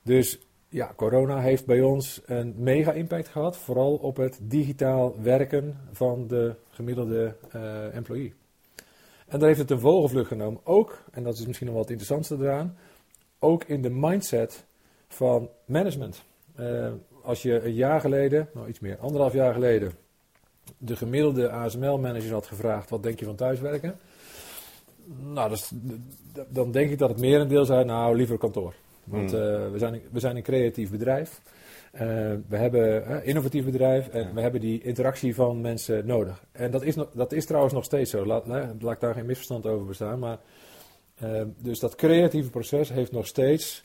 Dus 0.01 0.39
ja, 0.69 0.93
corona 0.95 1.39
heeft 1.39 1.65
bij 1.65 1.81
ons 1.81 2.21
een 2.25 2.53
mega 2.57 2.91
impact 2.91 3.27
gehad, 3.27 3.57
vooral 3.57 3.95
op 3.95 4.17
het 4.17 4.39
digitaal 4.41 5.15
werken 5.21 5.77
van 5.91 6.27
de 6.27 6.55
gemiddelde 6.69 7.35
employee. 7.93 8.33
En 9.27 9.39
daar 9.39 9.47
heeft 9.47 9.59
het 9.59 9.71
een 9.71 9.79
vogelvlucht 9.79 10.27
genomen, 10.27 10.61
ook, 10.63 11.03
en 11.11 11.23
dat 11.23 11.37
is 11.37 11.45
misschien 11.45 11.67
nog 11.67 11.75
wat 11.75 11.89
het 11.89 11.99
interessantste 11.99 12.37
eraan, 12.39 12.77
ook 13.39 13.63
in 13.63 13.81
de 13.81 13.89
mindset 13.89 14.65
van 15.07 15.49
management. 15.65 16.23
Uh, 16.59 16.87
als 17.23 17.41
je 17.41 17.65
een 17.65 17.73
jaar 17.73 18.01
geleden, 18.01 18.49
nou 18.53 18.67
iets 18.67 18.79
meer, 18.79 18.97
anderhalf 18.97 19.33
jaar 19.33 19.53
geleden, 19.53 19.91
de 20.77 20.95
gemiddelde 20.95 21.49
ASML-manager 21.49 22.31
had 22.31 22.47
gevraagd: 22.47 22.89
wat 22.89 23.03
denk 23.03 23.19
je 23.19 23.25
van 23.25 23.35
thuiswerken? 23.35 23.99
Nou, 25.19 25.57
dan 26.49 26.71
denk 26.71 26.91
ik 26.91 26.97
dat 26.97 27.09
het 27.09 27.19
merendeel 27.19 27.65
zei: 27.65 27.85
nou, 27.85 28.15
liever 28.15 28.37
kantoor. 28.37 28.73
Want 29.03 29.33
uh, 29.33 29.39
we, 29.71 29.77
zijn, 29.77 30.01
we 30.11 30.19
zijn 30.19 30.35
een 30.35 30.43
creatief 30.43 30.91
bedrijf. 30.91 31.41
Uh, 31.93 32.01
we 32.47 32.57
hebben 32.57 33.11
een 33.11 33.25
innovatief 33.25 33.65
bedrijf 33.65 34.07
en 34.07 34.33
we 34.33 34.41
hebben 34.41 34.61
die 34.61 34.81
interactie 34.81 35.35
van 35.35 35.61
mensen 35.61 36.05
nodig. 36.05 36.43
En 36.51 36.71
dat 36.71 36.83
is, 36.83 36.95
dat 37.13 37.31
is 37.31 37.45
trouwens 37.45 37.73
nog 37.73 37.83
steeds 37.83 38.11
zo. 38.11 38.25
Laat, 38.25 38.47
laat 38.79 38.93
ik 38.93 38.99
daar 38.99 39.13
geen 39.13 39.25
misverstand 39.25 39.65
over 39.65 39.85
bestaan. 39.85 40.19
Maar, 40.19 40.37
dus 41.57 41.79
dat 41.79 41.95
creatieve 41.95 42.49
proces 42.49 42.89
heeft 42.89 43.11
nog 43.11 43.27
steeds 43.27 43.83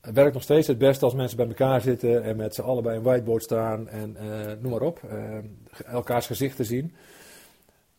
het 0.00 0.14
werkt 0.14 0.34
nog 0.34 0.42
steeds 0.42 0.66
het 0.66 0.78
beste 0.78 1.04
als 1.04 1.14
mensen 1.14 1.36
bij 1.36 1.46
elkaar 1.46 1.80
zitten 1.80 2.22
en 2.22 2.36
met 2.36 2.54
z'n 2.54 2.60
allen 2.60 2.82
bij 2.82 2.96
een 2.96 3.02
whiteboard 3.02 3.42
staan 3.42 3.88
en 3.88 4.16
uh, 4.22 4.52
noem 4.60 4.70
maar 4.70 4.80
op. 4.80 5.00
Uh, 5.04 5.38
elkaars 5.86 6.26
gezichten 6.26 6.64
zien. 6.64 6.94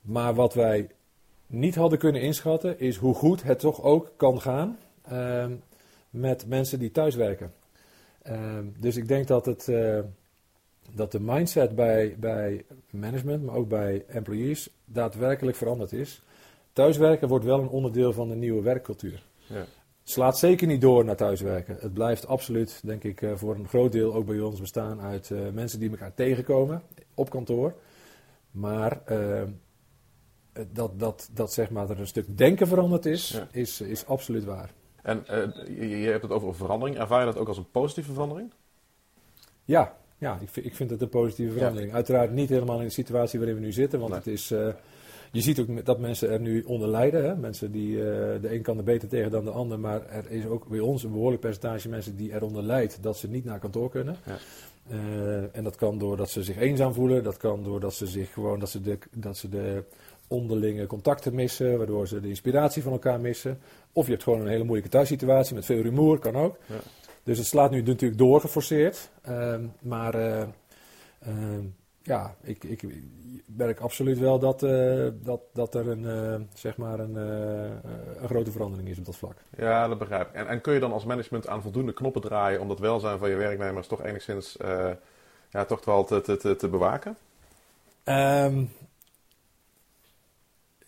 Maar 0.01 0.33
wat 0.33 0.53
wij 0.53 0.89
niet 1.47 1.75
hadden 1.75 1.99
kunnen 1.99 2.21
inschatten 2.21 2.79
is 2.79 2.95
hoe 2.95 3.13
goed 3.13 3.43
het 3.43 3.59
toch 3.59 3.83
ook 3.83 4.11
kan 4.15 4.41
gaan 4.41 4.77
ehm, 5.01 5.51
met 6.09 6.47
mensen 6.47 6.79
die 6.79 6.91
thuiswerken. 6.91 7.53
Ehm, 8.21 8.65
dus 8.79 8.95
ik 8.95 9.07
denk 9.07 9.27
dat, 9.27 9.45
het, 9.45 9.71
dat 10.93 11.11
de 11.11 11.19
mindset 11.19 11.75
bij, 11.75 12.15
bij 12.19 12.65
management, 12.89 13.43
maar 13.43 13.55
ook 13.55 13.69
bij 13.69 14.03
employees, 14.07 14.69
daadwerkelijk 14.85 15.57
veranderd 15.57 15.91
is. 15.91 16.21
Thuiswerken 16.73 17.27
wordt 17.27 17.45
wel 17.45 17.59
een 17.59 17.69
onderdeel 17.69 18.13
van 18.13 18.29
de 18.29 18.35
nieuwe 18.35 18.61
werkcultuur. 18.61 19.23
Ja. 19.47 19.65
Slaat 20.09 20.37
zeker 20.37 20.67
niet 20.67 20.81
door 20.81 21.05
naar 21.05 21.15
thuiswerken. 21.15 21.77
Het 21.79 21.93
blijft 21.93 22.27
absoluut, 22.27 22.81
denk 22.83 23.03
ik, 23.03 23.21
eh, 23.21 23.31
voor 23.35 23.55
een 23.55 23.67
groot 23.67 23.91
deel 23.91 24.13
ook 24.13 24.25
bij 24.25 24.39
ons 24.39 24.59
bestaan 24.59 25.01
uit 25.01 25.29
uh, 25.29 25.39
mensen 25.53 25.79
die 25.79 25.89
elkaar 25.89 26.13
tegenkomen 26.13 26.81
op 27.13 27.29
kantoor. 27.29 27.73
Maar 28.51 29.01
uh, 29.11 29.41
dat, 30.71 30.99
dat, 30.99 31.29
dat 31.33 31.53
zeg 31.53 31.69
maar, 31.69 31.89
er 31.89 31.99
een 31.99 32.07
stuk 32.07 32.37
denken 32.37 32.67
veranderd 32.67 33.05
is, 33.05 33.41
is, 33.51 33.81
is 33.81 34.05
absoluut 34.05 34.43
waar. 34.43 34.71
En 35.01 35.23
je, 35.67 35.87
je, 35.99 36.09
hebt 36.09 36.23
het 36.23 36.31
over 36.31 36.55
verandering. 36.55 36.97
Ervaar 36.97 37.19
je 37.19 37.25
dat 37.25 37.37
ook 37.37 37.47
als 37.47 37.57
een 37.57 37.71
positieve 37.71 38.11
verandering? 38.11 38.53
Ja, 39.65 39.95
ja 40.17 40.37
ik, 40.41 40.49
vind, 40.49 40.65
ik 40.65 40.75
vind 40.75 40.89
het 40.89 41.01
een 41.01 41.09
positieve 41.09 41.53
verandering. 41.53 41.93
Uiteraard 41.93 42.31
niet 42.31 42.49
helemaal 42.49 42.79
in 42.79 42.85
de 42.85 42.91
situatie 42.91 43.39
waarin 43.39 43.57
we 43.57 43.65
nu 43.65 43.71
zitten, 43.71 43.99
want 43.99 44.13
het 44.13 44.27
is 44.27 44.53
je 45.31 45.41
ziet 45.41 45.59
ook 45.59 45.85
dat 45.85 45.99
mensen 45.99 46.29
er 46.29 46.39
nu 46.39 46.61
onder 46.61 46.87
lijden. 46.87 47.23
Hè? 47.23 47.35
Mensen 47.35 47.71
die, 47.71 47.91
uh, 47.91 48.03
de 48.41 48.53
een 48.53 48.61
kan 48.61 48.77
er 48.77 48.83
beter 48.83 49.07
tegen 49.07 49.31
dan 49.31 49.45
de 49.45 49.51
ander, 49.51 49.79
maar 49.79 50.07
er 50.07 50.31
is 50.31 50.45
ook 50.45 50.67
bij 50.67 50.79
ons 50.79 51.03
een 51.03 51.11
behoorlijk 51.11 51.41
percentage 51.41 51.89
mensen 51.89 52.15
die 52.15 52.33
eronder 52.33 52.63
lijdt 52.63 52.97
dat 53.01 53.17
ze 53.17 53.29
niet 53.29 53.45
naar 53.45 53.59
kantoor 53.59 53.89
kunnen. 53.89 54.15
Ja. 54.25 54.37
Uh, 54.91 55.55
en 55.55 55.63
dat 55.63 55.75
kan 55.75 55.97
doordat 55.97 56.29
ze 56.29 56.43
zich 56.43 56.57
eenzaam 56.57 56.93
voelen, 56.93 57.23
dat 57.23 57.37
kan 57.37 57.63
doordat 57.63 57.93
ze 57.93 58.07
zich 58.07 58.33
gewoon 58.33 58.59
dat 58.59 58.69
ze 58.69 58.81
de, 58.81 58.97
dat 59.13 59.37
ze 59.37 59.49
de 59.49 59.83
onderlinge 60.27 60.85
contacten 60.85 61.35
missen, 61.35 61.77
waardoor 61.77 62.07
ze 62.07 62.19
de 62.19 62.27
inspiratie 62.27 62.83
van 62.83 62.91
elkaar 62.91 63.19
missen. 63.19 63.59
Of 63.93 64.05
je 64.05 64.11
hebt 64.11 64.23
gewoon 64.23 64.41
een 64.41 64.47
hele 64.47 64.63
moeilijke 64.63 64.91
thuissituatie 64.91 65.55
met 65.55 65.65
veel 65.65 65.81
rumoer, 65.81 66.19
kan 66.19 66.35
ook. 66.35 66.57
Ja. 66.65 66.75
Dus 67.23 67.37
het 67.37 67.47
slaat 67.47 67.71
nu 67.71 67.81
natuurlijk 67.81 68.19
door 68.19 68.41
geforceerd. 68.41 69.09
Uh, 69.29 69.55
maar 69.79 70.15
uh, 70.15 70.43
ja, 72.09 72.35
ik, 72.41 72.63
ik 72.63 72.83
merk 73.45 73.79
absoluut 73.79 74.19
wel 74.19 74.39
dat, 74.39 74.63
uh, 74.63 75.07
dat, 75.13 75.41
dat 75.53 75.75
er 75.75 75.87
een, 75.87 76.03
uh, 76.03 76.47
zeg 76.53 76.77
maar 76.77 76.99
een, 76.99 77.15
uh, 77.15 78.21
een 78.21 78.27
grote 78.27 78.51
verandering 78.51 78.89
is 78.89 78.97
op 78.97 79.05
dat 79.05 79.15
vlak. 79.15 79.35
Ja, 79.57 79.87
dat 79.87 79.97
begrijp 79.97 80.27
ik. 80.27 80.33
En, 80.33 80.47
en 80.47 80.61
kun 80.61 80.73
je 80.73 80.79
dan 80.79 80.91
als 80.91 81.05
management 81.05 81.47
aan 81.47 81.61
voldoende 81.61 81.93
knoppen 81.93 82.21
draaien 82.21 82.61
om 82.61 82.67
dat 82.67 82.79
welzijn 82.79 83.17
van 83.17 83.29
je 83.29 83.35
werknemers 83.35 83.87
toch 83.87 84.03
enigszins 84.03 84.57
ja, 85.49 85.65
toch 85.65 85.85
wel 85.85 86.03
te, 86.03 86.21
te, 86.21 86.55
te 86.55 86.67
bewaken? 86.67 87.17
Um, 88.05 88.71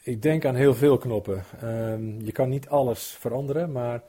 ik 0.03 0.21
denk 0.21 0.45
aan 0.45 0.55
heel 0.55 0.73
veel 0.73 0.97
knoppen. 0.97 1.43
Um, 1.63 2.21
je 2.21 2.31
kan 2.31 2.49
niet 2.49 2.69
alles 2.69 3.15
veranderen, 3.19 3.71
maar 3.71 4.01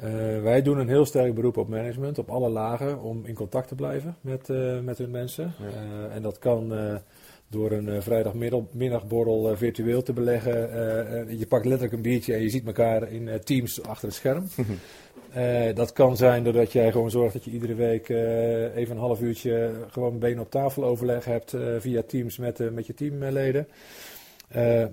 uh, 0.00 0.42
wij 0.42 0.62
doen 0.62 0.78
een 0.78 0.88
heel 0.88 1.04
sterk 1.04 1.34
beroep 1.34 1.56
op 1.56 1.68
management, 1.68 2.18
op 2.18 2.30
alle 2.30 2.48
lagen, 2.48 3.00
om 3.00 3.24
in 3.24 3.34
contact 3.34 3.68
te 3.68 3.74
blijven 3.74 4.16
met, 4.20 4.48
uh, 4.48 4.80
met 4.80 4.98
hun 4.98 5.10
mensen. 5.10 5.52
Ja. 5.58 5.66
Uh, 5.66 6.14
en 6.14 6.22
dat 6.22 6.38
kan 6.38 6.72
door 7.48 7.72
een 7.72 8.02
vrijdagmiddagborrel 8.02 9.56
virtueel 9.56 10.02
te 10.02 10.12
beleggen. 10.12 10.58
je 11.38 11.46
pakt 11.46 11.64
letterlijk 11.64 11.92
een 11.92 12.02
biertje 12.02 12.34
en 12.34 12.42
je 12.42 12.48
ziet 12.48 12.66
elkaar 12.66 13.12
in 13.12 13.40
teams 13.44 13.82
achter 13.82 14.08
het 14.08 14.16
scherm. 14.16 14.46
dat 15.74 15.92
kan 15.92 16.16
zijn 16.16 16.44
doordat 16.44 16.72
jij 16.72 16.92
gewoon 16.92 17.10
zorgt 17.10 17.32
dat 17.32 17.44
je 17.44 17.50
iedere 17.50 17.74
week 17.74 18.08
even 18.74 18.94
een 18.94 19.02
half 19.02 19.20
uurtje 19.20 19.70
gewoon 19.90 20.18
benen 20.18 20.42
op 20.42 20.50
tafel 20.50 20.84
overleg 20.84 21.24
hebt 21.24 21.56
via 21.78 22.02
Teams 22.02 22.38
met, 22.38 22.72
met 22.72 22.86
je 22.86 22.94
teamleden. 22.94 23.68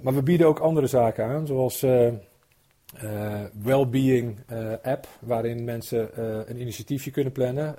maar 0.02 0.14
we 0.14 0.24
bieden 0.24 0.48
ook 0.48 0.60
andere 0.60 0.88
zaken 0.88 1.26
aan, 1.26 1.48
zoals 1.48 1.86
uh, 3.04 3.42
well-being 3.64 4.38
uh, 4.52 4.74
app, 4.84 5.08
waarin 5.20 5.64
mensen 5.64 6.10
uh, 6.20 6.38
een 6.46 6.62
initiatiefje 6.62 7.12
kunnen 7.12 7.32
plannen. 7.32 7.76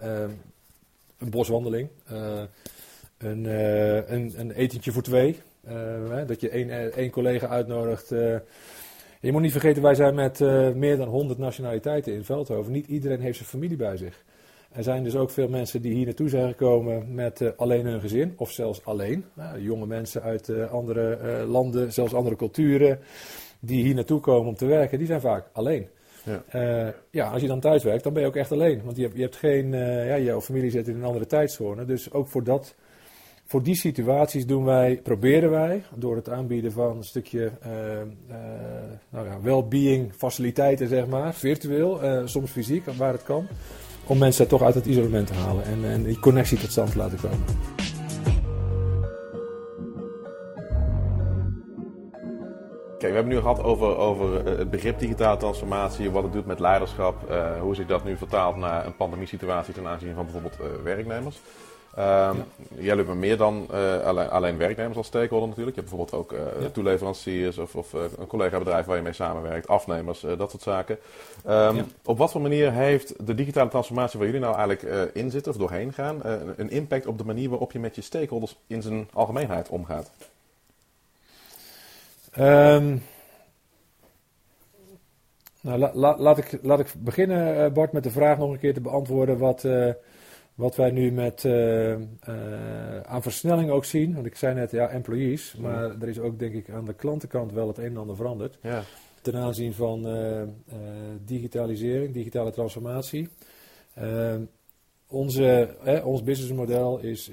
een 1.19 1.31
boswandeling, 1.31 1.89
een, 3.19 3.45
een, 4.15 4.33
een, 4.37 4.51
etentje 4.51 4.93
voor 4.93 5.03
twee. 5.03 5.39
dat 6.27 6.41
je 6.41 6.49
één, 6.49 6.93
één 6.95 7.11
collega 7.11 7.49
uitnodigt. 7.49 8.09
je 9.21 9.33
moet 9.33 9.41
niet 9.41 9.53
vergeten, 9.53 9.83
wij 9.83 9.95
zijn 9.95 10.15
met 10.15 10.41
meer 10.75 10.97
dan 10.97 11.09
100 11.09 11.39
nationaliteiten 11.39 12.13
in 12.13 12.25
Veldhoven. 12.25 12.73
Niet 12.73 12.87
iedereen 12.87 13.21
heeft 13.21 13.37
zijn 13.37 13.49
familie 13.49 13.77
bij 13.77 13.97
zich. 13.97 14.25
Er 14.73 14.83
zijn 14.83 15.05
dus 15.05 15.17
ook 15.17 15.31
veel 15.31 15.49
mensen 15.49 15.83
die 15.83 15.95
hier 15.95 16.05
naartoe 16.05 16.29
zijn 16.29 16.49
gekomen 16.49 17.15
met 17.15 17.57
alleen 17.57 17.87
hun 17.87 18.01
gezin, 18.01 18.35
of 18.37 18.51
zelfs 18.51 18.85
alleen. 18.85 19.25
jonge 19.59 19.87
mensen 19.87 20.23
uit 20.23 20.69
andere 20.71 21.19
landen, 21.47 21.93
zelfs 21.93 22.15
andere 22.15 22.37
culturen 22.37 22.99
die 23.61 23.85
hier 23.85 23.95
naartoe 23.95 24.21
komen 24.21 24.49
om 24.49 24.57
te 24.57 24.67
werken, 24.67 24.99
die 24.99 25.07
zijn 25.07 25.21
vaak 25.21 25.49
alleen. 25.53 25.89
Ja. 26.25 26.43
Uh, 26.87 26.93
ja, 27.11 27.31
als 27.31 27.43
je 27.43 27.49
dan 27.49 27.61
thuis 27.61 27.83
werkt, 27.83 28.05
dan 28.05 28.13
ben 28.13 28.23
je 28.23 28.29
ook 28.29 28.37
echt 28.37 28.53
alleen. 28.53 28.81
Want 28.85 28.97
je 28.97 29.03
hebt, 29.03 29.17
je 29.17 29.23
hebt 29.23 29.37
geen, 29.37 29.73
uh, 29.73 30.09
ja, 30.09 30.19
jouw 30.19 30.41
familie 30.41 30.71
zit 30.71 30.89
in 30.89 30.95
een 30.95 31.05
andere 31.05 31.27
tijdzone. 31.27 31.85
Dus 31.85 32.13
ook 32.13 32.29
voor, 32.29 32.45
dat, 32.45 32.75
voor 33.45 33.63
die 33.63 33.77
situaties 33.77 34.47
doen 34.47 34.65
wij, 34.65 35.01
proberen 35.03 35.51
wij, 35.51 35.83
door 35.95 36.17
het 36.17 36.29
aanbieden 36.29 36.73
van 36.73 36.97
een 36.97 37.05
stukje 37.05 37.51
uh, 37.67 37.71
nou 39.11 39.27
ja, 39.27 39.41
well-being 39.43 40.13
faciliteiten, 40.15 40.89
zeg 40.89 41.07
maar, 41.07 41.35
virtueel, 41.35 42.01
soms 42.25 42.51
fysiek, 42.51 42.85
waar 42.87 43.13
het 43.13 43.23
kan, 43.23 43.47
om 44.07 44.19
mensen 44.19 44.49
toch 44.49 44.63
uit 44.63 44.75
het 44.75 44.87
isolement 44.87 45.27
te 45.27 45.35
halen 45.35 45.65
en, 45.65 45.85
en 45.85 46.03
die 46.03 46.19
connectie 46.19 46.59
tot 46.59 46.71
stand 46.71 46.91
te 46.91 46.99
laten 46.99 47.19
komen. 47.21 47.80
Kijk, 53.01 53.13
we 53.13 53.19
hebben 53.19 53.35
nu 53.35 53.41
gehad 53.41 53.63
over, 53.63 53.97
over 53.97 54.47
eh, 54.47 54.59
het 54.59 54.71
begrip 54.71 54.99
digitale 54.99 55.37
transformatie, 55.37 56.11
wat 56.11 56.23
het 56.23 56.33
doet 56.33 56.47
met 56.47 56.61
leiderschap, 56.61 57.31
uh, 57.31 57.61
hoe 57.61 57.75
zich 57.75 57.87
dat 57.87 58.05
nu 58.05 58.17
vertaalt 58.17 58.57
naar 58.57 58.87
een 58.87 58.97
pandemiesituatie 58.97 59.75
ten 59.75 59.87
aanzien 59.87 60.15
van 60.15 60.25
bijvoorbeeld 60.25 60.59
uh, 60.61 60.67
werknemers. 60.83 61.41
Um, 61.99 62.05
ja. 62.05 62.35
Jij 62.75 62.97
hebt 62.97 63.15
meer 63.15 63.37
dan 63.37 63.67
uh, 63.73 64.01
alleen, 64.01 64.31
alleen, 64.31 64.57
werknemers 64.57 64.97
als 64.97 65.07
stakeholder 65.07 65.49
natuurlijk. 65.49 65.77
Je 65.77 65.83
hebt 65.83 65.93
bijvoorbeeld 65.95 66.23
ook 66.23 66.33
uh, 66.33 66.63
ja. 66.63 66.69
toeleveranciers 66.69 67.59
of, 67.59 67.77
of 67.77 67.93
uh, 67.93 68.01
een 68.19 68.27
collega-bedrijf 68.27 68.87
waar 68.87 68.97
je 68.97 69.03
mee 69.03 69.13
samenwerkt, 69.13 69.69
afnemers, 69.69 70.25
dat 70.37 70.51
soort 70.51 70.63
zaken. 70.63 70.99
Um, 71.49 71.77
ja. 71.77 71.85
Op 72.05 72.19
wat 72.19 72.31
voor 72.31 72.41
manier 72.41 72.73
heeft 72.73 73.27
de 73.27 73.35
digitale 73.35 73.71
transformatie 73.71 74.19
waar 74.19 74.29
jullie 74.29 74.43
nou 74.43 74.57
eigenlijk 74.57 75.15
in 75.15 75.31
zitten 75.31 75.53
of 75.53 75.59
doorheen 75.59 75.93
gaan, 75.93 76.21
een 76.57 76.71
impact 76.71 77.07
op 77.07 77.19
de 77.19 77.25
manier 77.25 77.49
waarop 77.49 77.73
je 77.73 77.79
met 77.79 77.95
je 77.95 78.03
stakeholders 78.03 78.57
in 78.67 78.83
zijn 78.83 79.09
algemeenheid 79.13 79.69
omgaat? 79.69 80.11
Um, 82.39 83.03
nou, 85.61 85.79
la, 85.79 85.91
la, 85.95 86.19
laat, 86.19 86.39
ik, 86.39 86.59
laat 86.63 86.81
ik 86.81 86.95
beginnen, 86.99 87.57
uh, 87.57 87.73
Bart, 87.73 87.93
met 87.93 88.03
de 88.03 88.11
vraag 88.11 88.39
nog 88.39 88.51
een 88.51 88.59
keer 88.59 88.75
te 88.75 88.81
beantwoorden 88.81 89.39
wat, 89.39 89.65
uh, 89.65 89.93
wat 90.55 90.77
wij 90.77 90.91
nu 90.91 91.13
met, 91.13 91.45
uh, 91.45 91.93
aan 93.03 93.23
versnelling 93.23 93.71
ook 93.71 93.85
zien. 93.85 94.15
Want 94.15 94.27
ik 94.27 94.37
zei 94.37 94.55
net, 94.55 94.71
ja, 94.71 94.89
employees, 94.89 95.55
maar 95.55 96.01
er 96.01 96.09
is 96.09 96.19
ook 96.19 96.39
denk 96.39 96.55
ik 96.55 96.71
aan 96.71 96.85
de 96.85 96.95
klantenkant 96.95 97.53
wel 97.53 97.69
het 97.69 97.79
een 97.79 97.85
en 97.85 97.97
ander 97.97 98.17
veranderd. 98.17 98.59
Ja. 98.63 98.83
Ten 99.23 99.37
aanzien 99.37 99.75
van 99.75 100.09
digitalisering, 101.25 102.15
digitale 102.15 102.51
transformatie. 102.51 103.29
Ehm, 103.95 104.43
onze, 105.07 105.77
ons 106.05 106.23
businessmodel 106.23 106.99
is, 106.99 107.31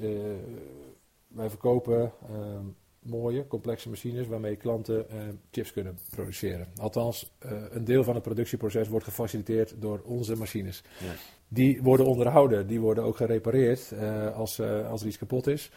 wij 1.27 1.49
verkopen 1.49 2.11
ehm, 2.29 2.65
mooie, 3.09 3.47
complexe 3.47 3.89
machines 3.89 4.27
waarmee 4.27 4.55
klanten 4.55 5.05
uh, 5.11 5.21
chips 5.51 5.73
kunnen 5.73 5.97
produceren. 6.09 6.67
Althans, 6.77 7.31
uh, 7.45 7.51
een 7.69 7.85
deel 7.85 8.03
van 8.03 8.13
het 8.13 8.23
productieproces 8.23 8.87
wordt 8.87 9.05
gefaciliteerd 9.05 9.75
door 9.79 10.01
onze 10.05 10.35
machines. 10.35 10.83
Ja. 10.99 11.13
Die 11.47 11.81
worden 11.81 12.05
onderhouden, 12.05 12.67
die 12.67 12.79
worden 12.79 13.03
ook 13.03 13.17
gerepareerd 13.17 13.91
uh, 13.93 14.35
als, 14.35 14.61
als 14.61 15.01
er 15.01 15.07
iets 15.07 15.17
kapot 15.17 15.47
is. 15.47 15.71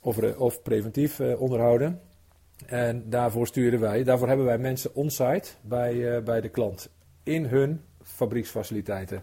Of, 0.00 0.36
of 0.36 0.62
preventief 0.62 1.20
onderhouden. 1.20 2.00
En 2.66 3.10
daarvoor 3.10 3.46
sturen 3.46 3.80
wij, 3.80 4.04
daarvoor 4.04 4.28
hebben 4.28 4.46
wij 4.46 4.58
mensen 4.58 4.94
on-site 4.94 5.48
bij, 5.60 6.22
bij 6.22 6.40
de 6.40 6.48
klant. 6.48 6.90
In 7.22 7.44
hun 7.44 7.80
fabrieksfaciliteiten. 8.02 9.22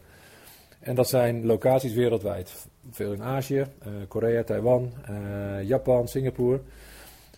En 0.79 0.95
dat 0.95 1.09
zijn 1.09 1.45
locaties 1.45 1.93
wereldwijd. 1.93 2.67
Veel 2.91 3.13
in 3.13 3.23
Azië, 3.23 3.65
Korea, 4.07 4.43
Taiwan, 4.43 4.93
Japan, 5.63 6.07
Singapore. 6.07 6.59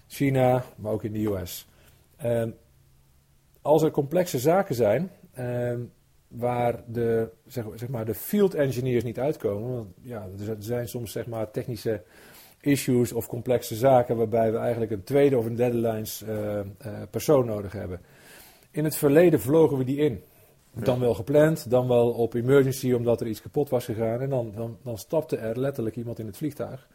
China, 0.08 0.64
maar 0.76 0.92
ook 0.92 1.04
in 1.04 1.14
de 1.14 1.26
US. 1.26 1.68
Ehm, 2.18 2.50
als 3.62 3.84
er 3.84 3.92
complexe 3.92 4.40
zaken 4.40 4.76
zijn 4.76 5.12
ehm, 5.34 5.80
waar 6.28 6.84
de, 6.88 7.30
zeg, 7.48 7.66
zeg, 7.76 7.90
maar 7.90 8.06
de 8.06 8.14
field 8.14 8.54
engineers 8.54 9.04
niet 9.04 9.20
uitkomen, 9.20 9.74
want 9.74 9.88
ja, 10.02 10.28
er 10.48 10.56
zijn 10.60 10.88
soms 10.88 11.12
zeg 11.12 11.28
maar 11.28 11.52
technische 11.52 12.04
issues 12.62 13.12
of 13.12 13.28
complexe 13.28 13.76
zaken 13.76 14.18
waarbij 14.18 14.52
we 14.52 14.58
eigenlijk 14.58 14.92
een 14.92 15.04
tweede 15.04 15.38
of 15.38 15.46
een 15.46 15.56
derde 15.56 15.78
lijns 15.78 16.22
uh, 16.22 16.56
uh, 16.56 16.62
persoon 17.10 17.46
nodig 17.46 17.72
hebben. 17.72 18.00
In 18.72 18.84
het 18.84 18.96
verleden 18.96 19.40
vlogen 19.40 19.78
we 19.78 19.84
die 19.84 19.98
in. 19.98 20.24
Dan 20.84 21.00
wel 21.00 21.14
gepland, 21.14 21.70
dan 21.70 21.88
wel 21.88 22.12
op 22.12 22.34
emergency 22.34 22.94
omdat 22.94 23.22
er 23.22 23.28
iets 23.28 23.42
kapot 23.42 23.70
was 23.70 23.86
gegaan. 23.86 24.22
En 24.22 24.30
dan, 24.30 24.52
dan, 24.56 24.78
dan 24.84 24.98
stapte 24.98 25.38
er 25.38 25.60
letterlijk 25.60 25.96
iemand 25.96 26.20
in 26.20 26.26
het 26.26 26.38
vliegtuig. 26.38 26.88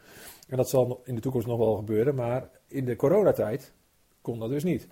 En 0.50 0.56
dat 0.56 0.68
zal 0.68 1.00
in 1.04 1.14
de 1.14 1.20
toekomst 1.20 1.46
nog 1.46 1.58
wel 1.58 1.76
gebeuren, 1.76 2.14
maar 2.14 2.48
in 2.68 2.84
de 2.84 2.96
coronatijd 2.96 3.72
kon 4.20 4.38
dat 4.38 4.50
dus 4.50 4.64
niet. 4.64 4.86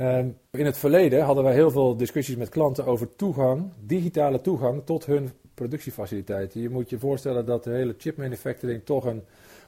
Um, 0.00 0.36
in 0.50 0.64
het 0.64 0.78
verleden 0.78 1.22
hadden 1.22 1.44
wij 1.44 1.52
heel 1.52 1.70
veel 1.70 1.96
discussies 1.96 2.36
met 2.36 2.48
klanten 2.48 2.86
over 2.86 3.16
toegang, 3.16 3.70
digitale 3.84 4.40
toegang 4.40 4.82
tot 4.84 5.06
hun 5.06 5.30
productiefaciliteiten. 5.54 6.60
Je 6.60 6.70
moet 6.70 6.90
je 6.90 6.98
voorstellen 6.98 7.46
dat 7.46 7.64
de 7.64 7.70
hele 7.70 7.94
chip 7.98 8.16
manufacturing 8.16 8.84
toch 8.84 9.04
een 9.04 9.22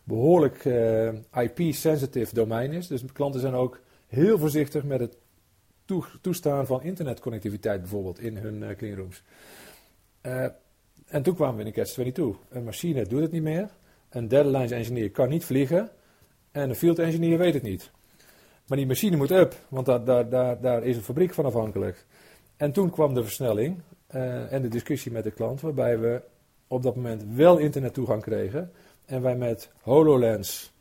behoorlijk 0.05 0.65
uh, 0.65 1.13
IP-sensitive 1.35 2.35
domein 2.35 2.73
is. 2.73 2.87
Dus 2.87 3.05
klanten 3.13 3.41
zijn 3.41 3.55
ook 3.55 3.81
heel 4.07 4.39
voorzichtig 4.39 4.85
met 4.85 5.01
het 5.01 5.17
toe- 5.85 6.05
toestaan 6.21 6.67
van 6.67 6.83
internetconnectiviteit 6.83 7.81
bijvoorbeeld 7.81 8.21
in 8.21 8.37
hun 8.37 8.63
eh, 8.63 8.77
cleanrooms. 8.77 9.23
Eh, 10.21 10.47
en 11.07 11.23
toen 11.23 11.35
kwamen 11.35 11.55
we 11.57 11.61
in 11.61 11.67
een 11.67 11.73
catch-22. 11.73 12.49
Een 12.49 12.65
machine 12.65 13.07
doet 13.07 13.21
het 13.21 13.33
niet 13.33 13.43
meer. 13.43 13.69
Een 14.12 14.28
derde 14.28 14.50
lines 14.50 14.71
engineer 14.71 15.11
kan 15.11 15.28
niet 15.28 15.45
vliegen. 15.45 15.90
En 16.50 16.69
een 16.69 16.75
field 16.75 16.99
engineer 16.99 17.38
weet 17.38 17.54
het 17.54 17.62
niet. 17.62 17.90
Maar 18.66 18.78
die 18.78 18.87
machine 18.87 19.16
moet 19.16 19.31
up, 19.31 19.54
want 19.69 19.87
daar, 19.87 20.28
daar, 20.28 20.61
daar, 20.61 20.85
is 20.85 20.97
een 20.97 21.02
fabriek 21.02 21.35
van 21.35 21.45
afhankelijk. 21.45 22.04
En 22.57 22.73
toen 22.73 22.90
kwam 22.90 23.14
de 23.14 23.23
versnelling 23.23 23.81
eh, 24.07 24.52
en 24.52 24.62
de 24.62 24.69
discussie 24.69 25.12
met 25.12 25.25
de 25.25 25.31
klant, 25.31 25.61
waarbij 25.61 25.99
we 25.99 26.23
op 26.66 26.83
dat 26.83 26.97
moment 26.97 27.25
wel 27.35 27.59
internettoegang 27.59 28.23
kregen. 28.23 28.71
En 29.04 29.23
wij 29.23 29.37
met 29.37 29.71
HoloLens 29.81 30.73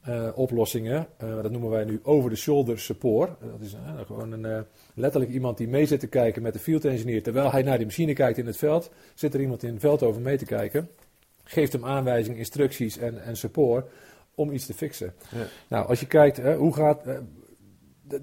eh, 0.00 0.28
oplossingen, 0.34 1.06
eh, 1.16 1.42
dat 1.42 1.50
noemen 1.50 1.70
wij 1.70 1.84
nu 1.84 2.00
over-the-shoulder 2.02 2.78
support. 2.78 3.30
Dat 3.40 3.60
is 3.60 3.76
gewoon 4.06 4.32
een, 4.32 4.64
letterlijk 4.94 5.32
iemand 5.32 5.56
die 5.56 5.68
mee 5.68 5.86
zit 5.86 6.00
te 6.00 6.06
kijken 6.06 6.42
met 6.42 6.52
de 6.52 6.58
field 6.58 6.84
engineer. 6.84 7.22
Terwijl 7.22 7.50
hij 7.50 7.62
naar 7.62 7.76
die 7.76 7.86
machine 7.86 8.12
kijkt 8.12 8.38
in 8.38 8.46
het 8.46 8.56
veld, 8.56 8.90
zit 9.14 9.34
er 9.34 9.40
iemand 9.40 9.62
in 9.62 9.72
het 9.72 9.80
veld 9.80 10.02
over 10.02 10.20
mee 10.20 10.36
te 10.36 10.44
kijken. 10.44 10.88
Geeft 11.48 11.72
hem 11.72 11.84
aanwijzingen, 11.84 12.38
instructies 12.38 12.98
en, 12.98 13.22
en 13.22 13.36
support 13.36 13.90
om 14.34 14.50
iets 14.50 14.66
te 14.66 14.74
fixen. 14.74 15.14
Ja. 15.30 15.46
Nou, 15.68 15.86
als 15.88 16.00
je 16.00 16.06
kijkt, 16.06 16.36
hè, 16.36 16.56
hoe 16.56 16.74
gaat. 16.74 17.06
eh, 17.06 17.18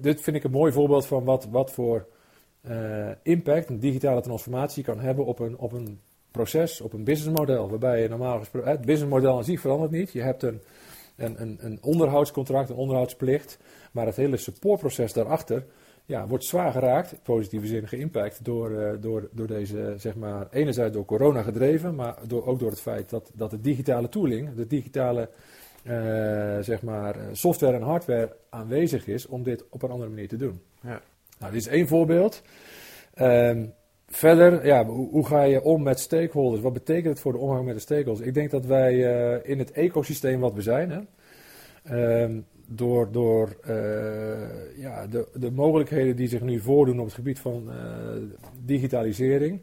dit 0.00 0.20
vind 0.20 0.36
ik 0.36 0.44
een 0.44 0.50
mooi 0.50 0.72
voorbeeld 0.72 1.06
van 1.06 1.24
wat, 1.24 1.46
wat 1.50 1.70
voor 1.72 2.06
eh, 2.60 3.10
impact 3.22 3.68
een 3.68 3.78
digitale 3.78 4.20
transformatie 4.20 4.84
kan 4.84 5.00
hebben 5.00 5.24
op 5.24 5.38
een, 5.38 5.58
op 5.58 5.72
een 5.72 6.00
proces, 6.30 6.80
op 6.80 6.92
een 6.92 7.04
businessmodel. 7.04 7.70
Waarbij 7.70 8.02
je 8.02 8.08
normaal 8.08 8.38
gesproken. 8.38 8.70
Het 8.70 8.80
businessmodel 8.80 9.36
aan 9.36 9.44
zich 9.44 9.60
verandert 9.60 9.90
niet. 9.90 10.12
Je 10.12 10.22
hebt 10.22 10.42
een, 10.42 10.60
een, 11.16 11.40
een, 11.40 11.58
een 11.60 11.78
onderhoudscontract, 11.82 12.68
een 12.68 12.76
onderhoudsplicht. 12.76 13.58
Maar 13.92 14.06
het 14.06 14.16
hele 14.16 14.36
supportproces 14.36 15.12
daarachter 15.12 15.64
ja, 16.06 16.26
wordt 16.26 16.44
zwaar 16.44 16.72
geraakt, 16.72 17.12
in 17.12 17.18
positieve 17.22 17.66
zin 17.66 17.88
geïmpact, 17.88 18.44
door, 18.44 18.80
eh, 18.80 19.00
door, 19.00 19.28
door 19.32 19.46
deze, 19.46 19.94
zeg 19.96 20.14
maar, 20.14 20.46
enerzijds 20.50 20.94
door 20.94 21.04
corona 21.04 21.42
gedreven, 21.42 21.94
maar 21.94 22.14
door, 22.26 22.46
ook 22.46 22.58
door 22.58 22.70
het 22.70 22.80
feit 22.80 23.10
dat, 23.10 23.30
dat 23.34 23.50
de 23.50 23.60
digitale 23.60 24.08
tooling, 24.08 24.54
de 24.54 24.66
digitale 24.66 25.28
eh, 25.82 26.58
zeg 26.60 26.82
maar, 26.82 27.16
eh, 27.16 27.26
software 27.32 27.76
en 27.76 27.82
hardware 27.82 28.36
aanwezig 28.50 29.06
is 29.06 29.26
om 29.26 29.42
dit 29.42 29.64
op 29.70 29.82
een 29.82 29.90
andere 29.90 30.10
manier 30.10 30.28
te 30.28 30.36
doen. 30.36 30.60
Ja. 30.80 31.00
Nou, 31.38 31.52
dit 31.52 31.60
is 31.60 31.68
één 31.68 31.88
voorbeeld. 31.88 32.42
Ehm, 33.14 33.66
verder, 34.06 34.66
ja, 34.66 34.84
hoe, 34.84 35.10
hoe 35.10 35.26
ga 35.26 35.42
je 35.42 35.62
om 35.62 35.82
met 35.82 36.00
stakeholders? 36.00 36.62
Wat 36.62 36.72
betekent 36.72 37.06
het 37.06 37.20
voor 37.20 37.32
de 37.32 37.38
omgang 37.38 37.64
met 37.64 37.74
de 37.74 37.80
stakeholders? 37.80 38.26
Ik 38.28 38.34
denk 38.34 38.50
dat 38.50 38.66
wij 38.66 38.94
in 39.42 39.58
het 39.58 39.72
ecosysteem 39.72 40.40
wat 40.40 40.54
we 40.54 40.62
zijn, 40.62 40.90
hè, 40.90 41.00
ehm, 41.84 42.40
door, 42.76 43.12
door 43.12 43.56
eh, 43.62 44.78
ja, 44.78 45.06
de, 45.06 45.28
de 45.34 45.50
mogelijkheden 45.50 46.16
die 46.16 46.28
zich 46.28 46.40
nu 46.40 46.60
voordoen 46.60 46.98
op 46.98 47.04
het 47.04 47.14
gebied 47.14 47.38
van 47.38 47.70
eh, 47.70 47.76
digitalisering, 48.62 49.60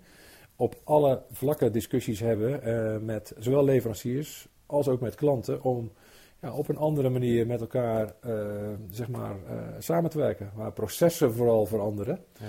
op 0.56 0.76
alle 0.84 1.24
vlakken 1.32 1.72
discussies 1.72 2.20
hebben 2.20 2.64
eh, 2.64 2.98
met 2.98 3.34
zowel 3.38 3.64
leveranciers 3.64 4.48
als 4.66 4.88
ook 4.88 5.02
met 5.02 5.16
klanten 5.16 5.64
om 5.64 5.92
ja, 6.42 6.54
op 6.54 6.68
een 6.70 6.78
andere 6.78 7.10
manier 7.10 7.48
met 7.48 7.62
elkaar 7.62 8.14
zeg 8.90 9.10
maar, 9.10 9.36
samen 9.80 10.10
te 10.10 10.18
werken. 10.18 10.52
Waar 10.56 10.72
processen 10.72 11.34
vooral 11.34 11.66
veranderen 11.66 12.20
Ja. 12.40 12.46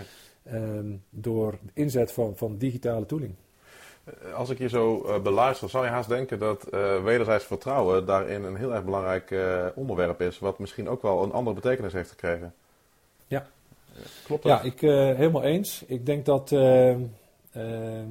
ehm, 0.53 0.97
door 1.11 1.59
inzet 1.73 2.13
van, 2.13 2.37
van 2.37 2.59
digitale 2.59 3.07
tooling. 3.07 3.35
Eh, 4.05 4.35
Als 4.35 4.51
ik 4.51 4.59
je 4.59 4.69
zo 4.69 5.05
eh, 5.05 5.23
beluister, 5.23 5.71
zou 5.71 5.85
je 5.85 5.91
haast 5.91 6.09
denken 6.09 6.39
dat 6.39 6.65
eh, 6.65 7.03
wederzijds 7.03 7.45
vertrouwen 7.45 8.07
daarin 8.07 8.45
een 8.45 8.57
heel 8.57 8.75
erg 8.75 8.85
belangrijk 8.85 9.35
onderwerp 9.75 10.21
is, 10.21 10.39
wat 10.39 10.59
misschien 10.59 10.89
ook 10.89 11.03
wel 11.03 11.23
een 11.23 11.33
andere 11.33 11.55
betekenis 11.55 11.93
heeft 11.93 12.11
gekregen. 12.11 12.55
Ja. 13.27 13.47
Klopt 14.25 14.43
dat? 14.43 14.53
Ja, 14.53 14.63
ik 14.63 14.81
helemaal 15.17 15.43
eens. 15.43 15.85
Ik 15.87 16.07
denk 16.07 16.25
dat 16.25 16.53
ehm, 16.53 17.01
ehm, 17.53 18.09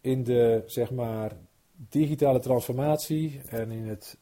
in 0.00 0.24
de 0.24 0.62
zeg 0.66 0.90
maar 0.90 1.32
digitale 1.76 2.38
transformatie 2.38 3.40
en 3.48 3.70
in 3.70 3.88
het 3.88 4.16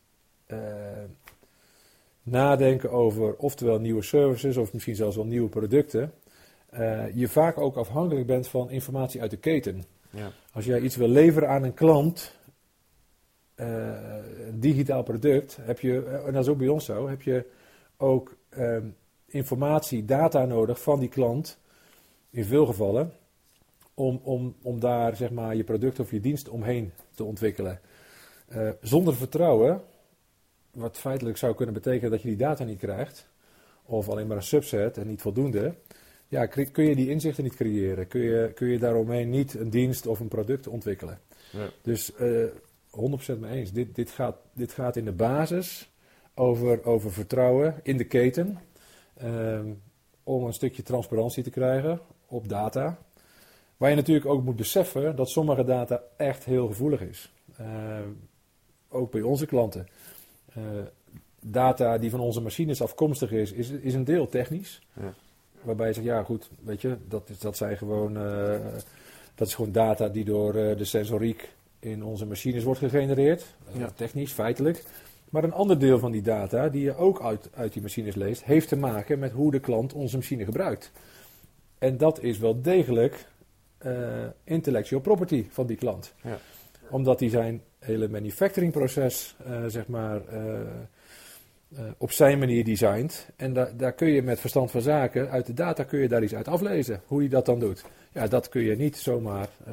nadenken 2.23 2.91
over 2.91 3.36
oftewel 3.36 3.78
nieuwe 3.78 4.02
services 4.02 4.56
of 4.56 4.73
misschien 4.73 4.97
zelfs 4.97 5.17
wel 5.17 5.25
nieuwe 5.25 5.49
producten, 5.49 6.12
je 7.15 7.28
vaak 7.28 7.58
ook 7.58 7.76
afhankelijk 7.76 8.26
bent 8.26 8.49
van 8.49 8.71
informatie 8.71 9.21
uit 9.21 9.30
de 9.30 9.36
keten. 9.36 9.84
Als 10.53 10.65
jij 10.65 10.81
iets 10.81 10.97
wil 10.97 11.09
leveren 11.09 11.49
aan 11.49 11.63
een 11.63 11.75
klant, 11.75 12.35
eh, 13.55 14.47
een 14.47 14.61
digitaal 14.61 15.03
product, 15.03 15.59
heb 15.61 15.81
je, 15.81 16.05
eh, 16.05 16.27
en 16.27 16.33
dat 16.33 16.43
is 16.43 16.49
ook 16.49 16.59
bij 16.59 16.69
ons 16.69 16.85
zo, 16.85 17.09
heb 17.09 17.23
je 17.23 17.47
ook 17.97 18.37
ehm, 18.49 18.87
informatie, 19.27 20.05
data 20.05 20.45
nodig 20.45 20.83
van 20.83 21.01
die 21.01 21.09
klant, 21.09 21.59
in 22.31 22.45
veel 22.45 22.67
gevallen, 22.67 23.13
om, 23.95 24.21
om, 24.23 24.55
om 24.63 24.81
daar 24.81 25.17
zeg 25.17 25.31
maar, 25.31 25.57
je 25.57 25.65
product 25.65 26.01
of 26.01 26.11
je 26.11 26.21
dienst 26.21 26.49
omheen 26.49 26.93
te 27.15 27.25
ontwikkelen. 27.25 27.81
Eh, 28.49 28.71
zonder 28.81 29.15
vertrouwen, 29.15 29.83
wat 30.71 30.99
feitelijk 30.99 31.37
zou 31.37 31.55
kunnen 31.55 31.75
betekenen 31.75 32.11
dat 32.11 32.23
je 32.23 32.29
die 32.29 32.37
data 32.37 32.65
niet 32.65 32.79
krijgt, 32.79 33.29
of 33.85 34.09
alleen 34.09 34.27
maar 34.27 34.37
een 34.37 34.43
subset 34.43 34.97
en 34.97 35.07
niet 35.07 35.21
voldoende, 35.21 35.75
ja, 36.32 36.47
kun 36.47 36.84
je 36.84 36.97
die 36.97 37.08
inzichten 37.08 37.45
niet 37.45 37.54
creëren. 37.54 38.08
Kun 38.08 38.21
je, 38.21 38.52
kun 38.54 38.68
je 38.68 38.78
daaromheen 38.78 39.30
niet 39.30 39.54
een 39.54 39.71
dienst 39.71 40.06
of 40.06 40.21
een 40.21 40.28
product 40.28 40.66
ontwikkelen. 40.66 41.18
Ja. 41.50 41.71
Dus 41.82 42.14
eh 42.14 42.47
100% 43.36 43.38
mee 43.38 43.58
eens. 43.58 43.73
Dit, 43.73 43.95
dit, 43.95 44.10
gaat, 44.10 44.36
dit 44.52 44.73
gaat 44.73 44.97
in 44.97 45.04
de 45.04 45.12
basis 45.12 45.90
over, 46.34 46.84
over 46.84 47.12
vertrouwen 47.12 47.80
in 47.82 47.97
de 47.97 48.04
keten. 48.04 48.58
ehm, 49.16 49.66
om 50.25 50.45
een 50.45 50.52
stukje 50.52 50.82
transparantie 50.82 51.42
te 51.42 51.50
krijgen 51.50 52.00
op 52.26 52.49
data. 52.49 52.99
Waar 53.76 53.90
je 53.90 53.97
natuurlijk 53.97 54.26
ook 54.26 54.42
moet 54.42 54.56
beseffen 54.56 55.16
dat 55.16 55.28
sommige 55.28 55.64
data 55.64 56.02
echt 56.16 56.45
heel 56.45 56.66
gevoelig 56.66 57.00
is. 57.00 57.32
Ehm, 57.56 58.08
ook 58.88 59.10
bij 59.10 59.23
onze 59.23 59.47
klanten. 59.47 59.86
Eh, 60.54 60.62
data 61.40 61.99
die 61.99 62.10
van 62.10 62.21
onze 62.21 62.40
machines 62.40 62.82
afkomstig 62.82 63.32
is, 63.32 63.52
is, 63.52 63.71
is 63.71 63.95
een 63.95 64.04
deel 64.04 64.28
technisch. 64.28 64.80
Ja. 65.00 65.14
Waarbij 65.63 65.87
je 65.87 65.93
zegt, 65.93 66.07
ja 66.07 66.23
goed, 66.23 66.51
weet 66.65 66.81
je, 66.81 66.97
dat, 67.09 67.29
is, 67.29 67.39
dat 67.39 67.57
zijn 67.57 67.77
gewoon, 67.77 68.17
eh, 68.17 68.59
dat 69.35 69.49
is 69.49 69.55
gewoon 69.55 69.73
data 69.73 70.09
die 70.09 70.25
door 70.25 70.55
eh, 70.55 70.77
de 70.77 70.85
sensoriek 70.85 71.49
in 71.79 72.05
onze 72.05 72.27
machines 72.27 72.65
wordt 72.65 72.81
gegenereerd. 72.81 73.45
Eh, 73.73 73.81
Ja. 73.81 73.91
Technisch, 73.95 74.33
feitelijk. 74.33 74.85
Maar 75.31 75.45
een 75.45 75.53
ander 75.53 75.79
deel 75.79 75.99
van 75.99 76.13
die 76.13 76.23
data, 76.23 76.69
die 76.69 76.83
je 76.83 76.97
ook 76.97 77.23
uit, 77.23 77.49
uit 77.55 77.73
die 77.73 77.83
machines 77.83 78.15
leest, 78.15 78.45
heeft 78.45 78.69
te 78.69 78.77
maken 78.77 79.19
met 79.19 79.33
hoe 79.33 79.51
de 79.51 79.61
klant 79.61 79.93
onze 79.93 80.17
machine 80.17 80.45
gebruikt. 80.45 80.91
En 81.79 81.97
dat 81.97 82.23
is 82.23 82.39
wel 82.39 82.63
degelijk 82.63 83.27
eh, 83.79 83.93
intellectual 84.45 85.01
property 85.01 85.47
van 85.51 85.67
die 85.67 85.77
klant. 85.77 86.15
Ja. 86.23 86.39
Omdat 86.91 87.21
hij 87.21 87.29
zijn 87.29 87.63
hele 87.79 88.09
manufacturingproces, 88.09 89.37
eh, 89.45 89.65
zeg 89.67 89.87
maar, 89.87 90.21
op 91.99 92.13
zijn 92.13 92.39
manier 92.39 92.65
designt. 92.65 93.28
En 93.37 93.52
da- 93.52 93.73
daar 93.76 93.93
kun 93.93 94.08
je 94.08 94.23
met 94.23 94.41
verstand 94.41 94.71
van 94.71 94.80
zaken, 94.80 95.30
uit 95.30 95.47
de 95.47 95.54
data 95.54 95.85
kun 95.85 95.99
je 95.99 96.08
daar 96.08 96.23
iets 96.23 96.35
uit 96.35 96.49
aflezen. 96.49 97.02
Hoe 97.06 97.21
hij 97.21 97.28
dat 97.28 97.47
dan 97.47 97.58
doet. 97.58 97.85
Ja, 98.13 98.26
dat 98.26 98.49
kun 98.49 98.63
je 98.63 98.76
niet 98.76 98.97
zomaar 98.97 99.49
eh, 99.65 99.73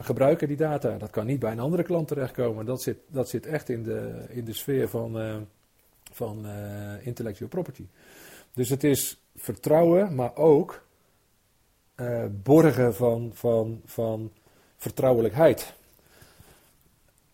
gebruiken, 0.00 0.48
die 0.48 0.56
data. 0.56 0.98
Dat 0.98 1.10
kan 1.10 1.26
niet 1.26 1.38
bij 1.38 1.52
een 1.52 1.58
andere 1.58 1.82
klant 1.82 2.08
terechtkomen. 2.08 2.66
Dat 2.66 2.82
zit, 2.82 2.96
dat 3.06 3.28
zit 3.28 3.46
echt 3.46 3.68
in 3.68 3.82
de, 3.82 4.24
in 4.28 4.44
de 4.44 4.52
sfeer 4.52 4.88
van, 4.88 5.18
eh, 5.20 5.36
van 6.12 6.46
eh, 6.46 7.06
intellectual 7.06 7.48
property. 7.48 7.86
Dus 8.54 8.68
het 8.68 8.84
is 8.84 9.20
vertrouwen, 9.36 10.14
maar 10.14 10.36
ook 10.36 10.86
eh, 11.94 12.24
borgen 12.30 12.94
van, 12.94 13.30
van, 13.34 13.80
van 13.84 14.32
vertrouwelijkheid. 14.76 15.74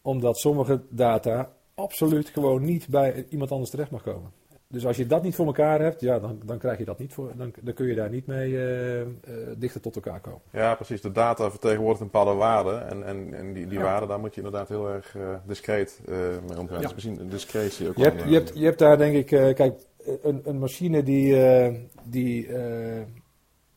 Omdat 0.03 0.39
sommige 0.39 0.81
data 0.89 1.53
absoluut 1.75 2.29
gewoon 2.29 2.65
niet 2.65 2.89
bij 2.89 3.27
iemand 3.29 3.51
anders 3.51 3.71
terecht 3.71 3.91
mag 3.91 4.03
komen. 4.03 4.31
Dus 4.75 4.87
als 4.87 4.97
je 4.97 5.07
dat 5.07 5.23
niet 5.23 5.35
voor 5.35 5.47
elkaar 5.47 5.81
hebt, 5.81 6.01
ja, 6.01 6.19
dan, 6.19 6.41
dan 6.45 6.59
krijg 6.59 6.79
je 6.79 6.85
dat 6.85 6.99
niet 6.99 7.13
voor. 7.13 7.33
Dan, 7.37 7.53
dan 7.61 7.75
kun 7.75 7.87
je 7.87 7.95
daar 7.95 8.11
niet 8.11 8.27
mee 8.27 8.57
eh, 8.57 9.01
eh, 9.01 9.07
dichter 9.57 9.81
tot 9.81 9.95
elkaar 9.95 10.21
komen. 10.21 10.41
Ja, 10.51 10.75
precies. 10.75 11.01
De 11.01 11.13
data 11.13 11.51
vertegenwoordigt 11.51 12.01
een 12.01 12.07
bepaalde 12.07 12.35
waarde. 12.35 12.71
En, 12.71 13.07
en, 13.07 13.35
en 13.35 13.53
die, 13.53 13.67
die 13.67 13.79
Ja. 13.79 13.85
waarde, 13.85 14.07
daar 14.07 14.21
moet 14.21 14.35
je 14.35 14.41
inderdaad 14.43 14.69
heel 14.69 14.89
erg 14.89 15.17
eh, 15.17 15.35
discreet 15.47 16.01
mee 16.49 16.59
omgaan. 16.59 16.81
Ja. 16.81 16.81
Dus 16.81 16.95
misschien 16.95 17.29
discretie 17.29 17.89
ook 17.89 17.97
Je 17.97 18.03
hebt, 18.03 18.23
een, 18.23 18.29
je, 18.29 18.35
hebt, 18.35 18.51
je 18.55 18.65
hebt 18.65 18.79
daar 18.79 18.99
denk 18.99 19.15
ik, 19.15 19.55
kijk, 19.55 19.75
een, 20.23 20.41
een 20.45 20.59
machine 20.59 21.03
die, 21.03 21.37
die 22.05 22.49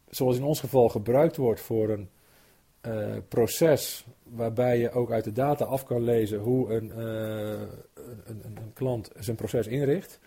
zoals 0.09 0.37
in 0.37 0.43
ons 0.43 0.59
geval 0.59 0.89
gebruikt 0.89 1.37
wordt 1.37 1.61
voor 1.61 1.89
een 1.89 2.09
proces 3.27 4.05
waarbij 4.31 4.79
je 4.79 4.91
ook 4.91 5.11
uit 5.11 5.23
de 5.23 5.31
data 5.31 5.65
af 5.65 5.83
kan 5.83 6.03
lezen 6.03 6.39
hoe 6.39 6.73
een, 6.73 6.91
eh, 6.91 7.61
een, 8.25 8.41
een, 8.43 8.73
klant 8.73 9.11
zijn 9.19 9.35
proces 9.35 9.67
inricht, 9.67 10.19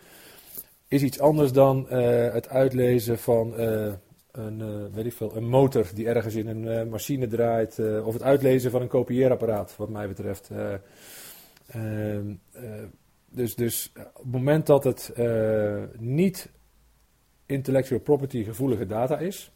is 0.88 1.02
iets 1.02 1.20
anders 1.20 1.52
dan 1.52 1.88
eh, 1.88 2.32
het 2.32 2.48
uitlezen 2.48 3.18
van 3.18 3.56
eh, 3.56 3.92
een, 4.32 4.92
weet 4.92 5.14
veel, 5.14 5.36
een 5.36 5.48
motor 5.48 5.86
die 5.94 6.08
ergens 6.08 6.34
in 6.34 6.46
een 6.46 6.88
machine 6.88 7.26
draait, 7.26 7.78
of 8.04 8.12
het 8.12 8.22
uitlezen 8.22 8.70
van 8.70 8.80
een 8.80 8.88
kopieerapparaat, 8.88 9.76
wat 9.76 9.88
mij 9.88 10.08
betreft. 10.08 10.50
Eh, 10.50 10.74
ehm, 11.66 12.34
eh, 12.52 12.62
dus, 13.28 13.54
dus 13.54 13.92
op 13.94 14.22
het 14.22 14.32
moment 14.32 14.66
dat 14.66 14.84
het 14.84 15.12
niet 15.98 16.50
intellectual 17.46 18.00
property 18.00 18.44
gevoelige 18.44 18.86
data 18.86 19.18
is, 19.18 19.52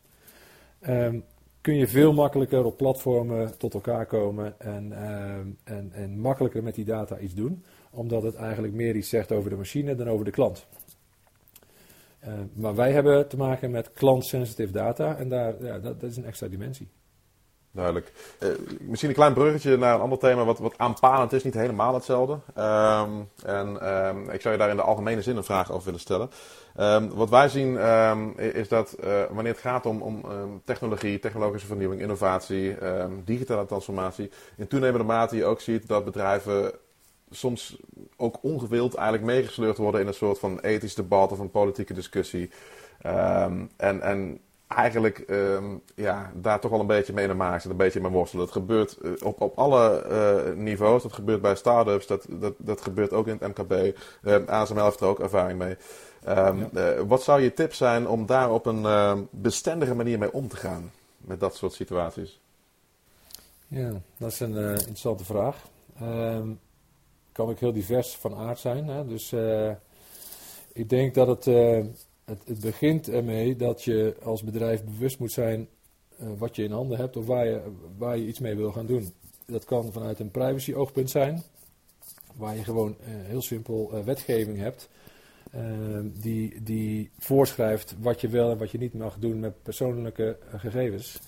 ehm, 0.81 1.21
kun 1.65 1.75
je 1.75 1.89
veel 1.89 2.13
makkelijker 2.13 2.65
op 2.65 2.77
platformen 2.77 3.59
tot 3.59 3.75
elkaar 3.75 4.07
komen 4.07 4.61
en, 4.61 4.93
ehm, 4.93 5.47
en, 5.65 5.91
en 5.93 6.21
makkelijker 6.21 6.63
met 6.63 6.75
die 6.75 6.85
data 6.85 7.19
iets 7.19 7.35
doen, 7.35 7.65
omdat 7.91 8.23
het 8.23 8.35
eigenlijk 8.35 8.75
meer 8.75 8.97
iets 8.97 9.09
zegt 9.09 9.33
over 9.33 9.51
de 9.51 9.57
machine 9.57 9.95
dan 9.95 10.09
over 10.09 10.25
de 10.25 10.31
klant. 10.31 10.67
Uh, 12.25 12.33
maar 12.53 12.75
wij 12.75 12.93
hebben 12.93 13.29
te 13.29 13.37
maken 13.37 13.71
met 13.71 13.93
klant-sensitive 13.93 14.73
data 14.73 15.17
en 15.17 15.29
daar, 15.29 15.55
ja, 15.65 15.79
dat, 15.79 16.03
is 16.03 16.17
een 16.17 16.25
extra 16.25 16.49
dimensie. 16.49 16.89
Duidelijk. 17.71 18.13
Uh, 18.43 18.49
misschien 18.81 19.09
een 19.09 19.15
klein 19.15 19.35
bruggetje 19.35 19.77
naar 19.77 19.95
een 19.95 20.01
ander 20.01 20.19
thema 20.19 20.45
wat, 20.45 20.59
wat 20.59 20.79
aanpalend 20.79 21.33
is, 21.33 21.43
niet 21.43 21.55
helemaal 21.55 21.95
hetzelfde. 21.95 22.33
Um, 22.59 23.29
en 23.45 23.69
ik 24.33 24.41
zou 24.41 24.55
je 24.55 24.61
daar 24.61 24.71
in 24.71 24.77
de 24.77 24.83
algemene 24.83 25.23
zin 25.23 25.37
een 25.37 25.45
vraag 25.45 25.73
over 25.73 25.85
willen 25.85 26.01
stellen. 26.01 26.31
Um, 26.81 27.09
wat 27.09 27.31
wij 27.31 27.49
zien 27.49 27.79
is 28.37 28.69
dat 28.69 28.97
uh, 29.05 29.23
wanneer 29.31 29.53
het 29.53 29.61
gaat 29.61 29.87
om, 29.87 30.03
om 30.03 30.23
technologie, 30.65 31.19
technologische 31.19 31.67
vernieuwing, 31.67 32.01
innovatie, 32.01 32.77
digitale 33.25 33.67
transformatie, 33.67 34.31
in 34.57 34.67
toenemende 34.67 35.07
mate 35.07 35.37
je 35.37 35.45
ook 35.45 35.61
ziet 35.61 35.89
dat 35.89 36.05
bedrijven 36.05 36.73
soms 37.31 37.77
ook 38.17 38.39
ongewild 38.43 38.95
eigenlijk 38.95 39.27
meegesleurd 39.27 39.77
worden 39.77 40.01
in 40.01 40.07
een 40.07 40.15
soort 40.15 40.39
van 40.39 40.61
ethisch 40.61 40.95
debat 40.95 41.33
of 41.33 41.39
een 41.39 41.51
politieke 41.51 41.95
discussie. 41.95 42.51
en, 43.77 44.01
en 44.01 44.41
eigenlijk 44.75 45.25
um, 45.31 45.83
ja, 45.95 46.33
daar 46.35 46.61
toch 46.61 46.71
wel 46.71 46.81
een 46.81 46.87
beetje 46.87 47.13
mee 47.13 47.27
de 47.27 47.35
maag 47.35 47.61
zit, 47.61 47.71
een 47.71 47.77
beetje 47.77 48.01
mee 48.01 48.11
worstelen. 48.11 48.45
Dat 48.45 48.55
gebeurt 48.55 48.99
uh, 49.03 49.13
op, 49.23 49.41
op 49.41 49.59
alle 49.59 50.07
uh, 50.11 50.57
niveaus. 50.57 51.03
Dat 51.03 51.13
gebeurt 51.13 51.43
bij 51.43 51.55
start-ups, 51.55 52.07
dat, 52.07 52.27
dat, 52.29 52.55
dat 52.59 52.81
gebeurt 52.81 53.13
ook 53.13 53.27
in 53.27 53.39
het 53.41 53.57
MKB. 53.57 53.73
Uh, 53.73 53.93
ehm, 54.35 54.49
ASML 54.49 54.85
heeft 54.85 55.01
er 55.01 55.07
ook 55.07 55.21
ervaring 55.21 55.59
mee. 55.59 55.77
Um, 56.29 56.69
ja. 56.73 57.07
wat 57.07 57.23
zou 57.23 57.41
je 57.41 57.53
tip 57.53 57.75
zijn 57.75 58.09
om 58.09 58.27
daar 58.27 58.53
op 58.53 58.67
een 58.67 59.29
bestendige 59.31 59.95
manier 59.95 60.19
mee 60.19 60.33
om 60.33 60.49
te 60.49 60.57
gaan? 60.57 60.93
Met 61.17 61.41
dat 61.41 61.57
soort 61.57 61.73
situaties. 61.73 62.41
Ja, 63.69 63.91
dat 64.17 64.33
is 64.33 64.41
een 64.41 64.57
interessante 64.57 65.25
vraag. 65.25 65.57
Um, 66.03 66.61
kan 67.33 67.49
ook 67.49 67.59
heel 67.59 67.73
divers 67.73 68.17
van 68.17 68.35
aard 68.35 68.59
zijn. 68.59 68.89
Hè? 68.89 69.07
Dus 69.07 69.35
ik 70.73 70.89
denk 70.89 71.15
dat 71.15 71.27
het 71.27 71.47
het, 72.25 72.43
het, 72.47 72.61
begint 72.61 73.09
ermee 73.09 73.57
dat 73.57 73.83
je 73.83 74.17
als 74.23 74.43
bedrijf 74.43 74.85
bewust 74.85 75.19
moet 75.19 75.33
zijn 75.33 75.69
uh, 76.21 76.29
wat 76.39 76.57
je 76.57 76.63
in 76.63 76.73
handen 76.73 76.99
hebt 76.99 77.17
of 77.17 77.27
waar 77.27 77.47
je, 77.47 77.61
waar 77.99 78.19
je 78.19 78.27
iets 78.27 78.39
mee 78.39 78.57
wil 78.57 78.73
gaan 78.73 78.87
doen. 78.87 79.13
Dat 79.47 79.65
kan 79.65 79.93
vanuit 79.93 80.19
een 80.19 80.31
privacy-oogpunt 80.31 81.11
zijn, 81.11 81.43
waar 82.37 82.57
je 82.57 82.65
gewoon 82.65 82.97
uh, 83.01 83.07
heel 83.07 83.43
simpel 83.43 83.91
uh, 83.93 84.05
wetgeving 84.05 84.59
hebt. 84.59 84.89
die, 86.03 86.63
die 86.63 87.11
voorschrijft 87.19 87.95
wat 88.01 88.21
je 88.21 88.29
wel 88.29 88.51
en 88.51 88.59
wat 88.59 88.71
je 88.71 88.79
niet 88.79 88.95
mag 88.95 89.17
doen 89.19 89.41
met 89.41 89.63
persoonlijke 89.63 90.37
gegevens. 90.57 91.21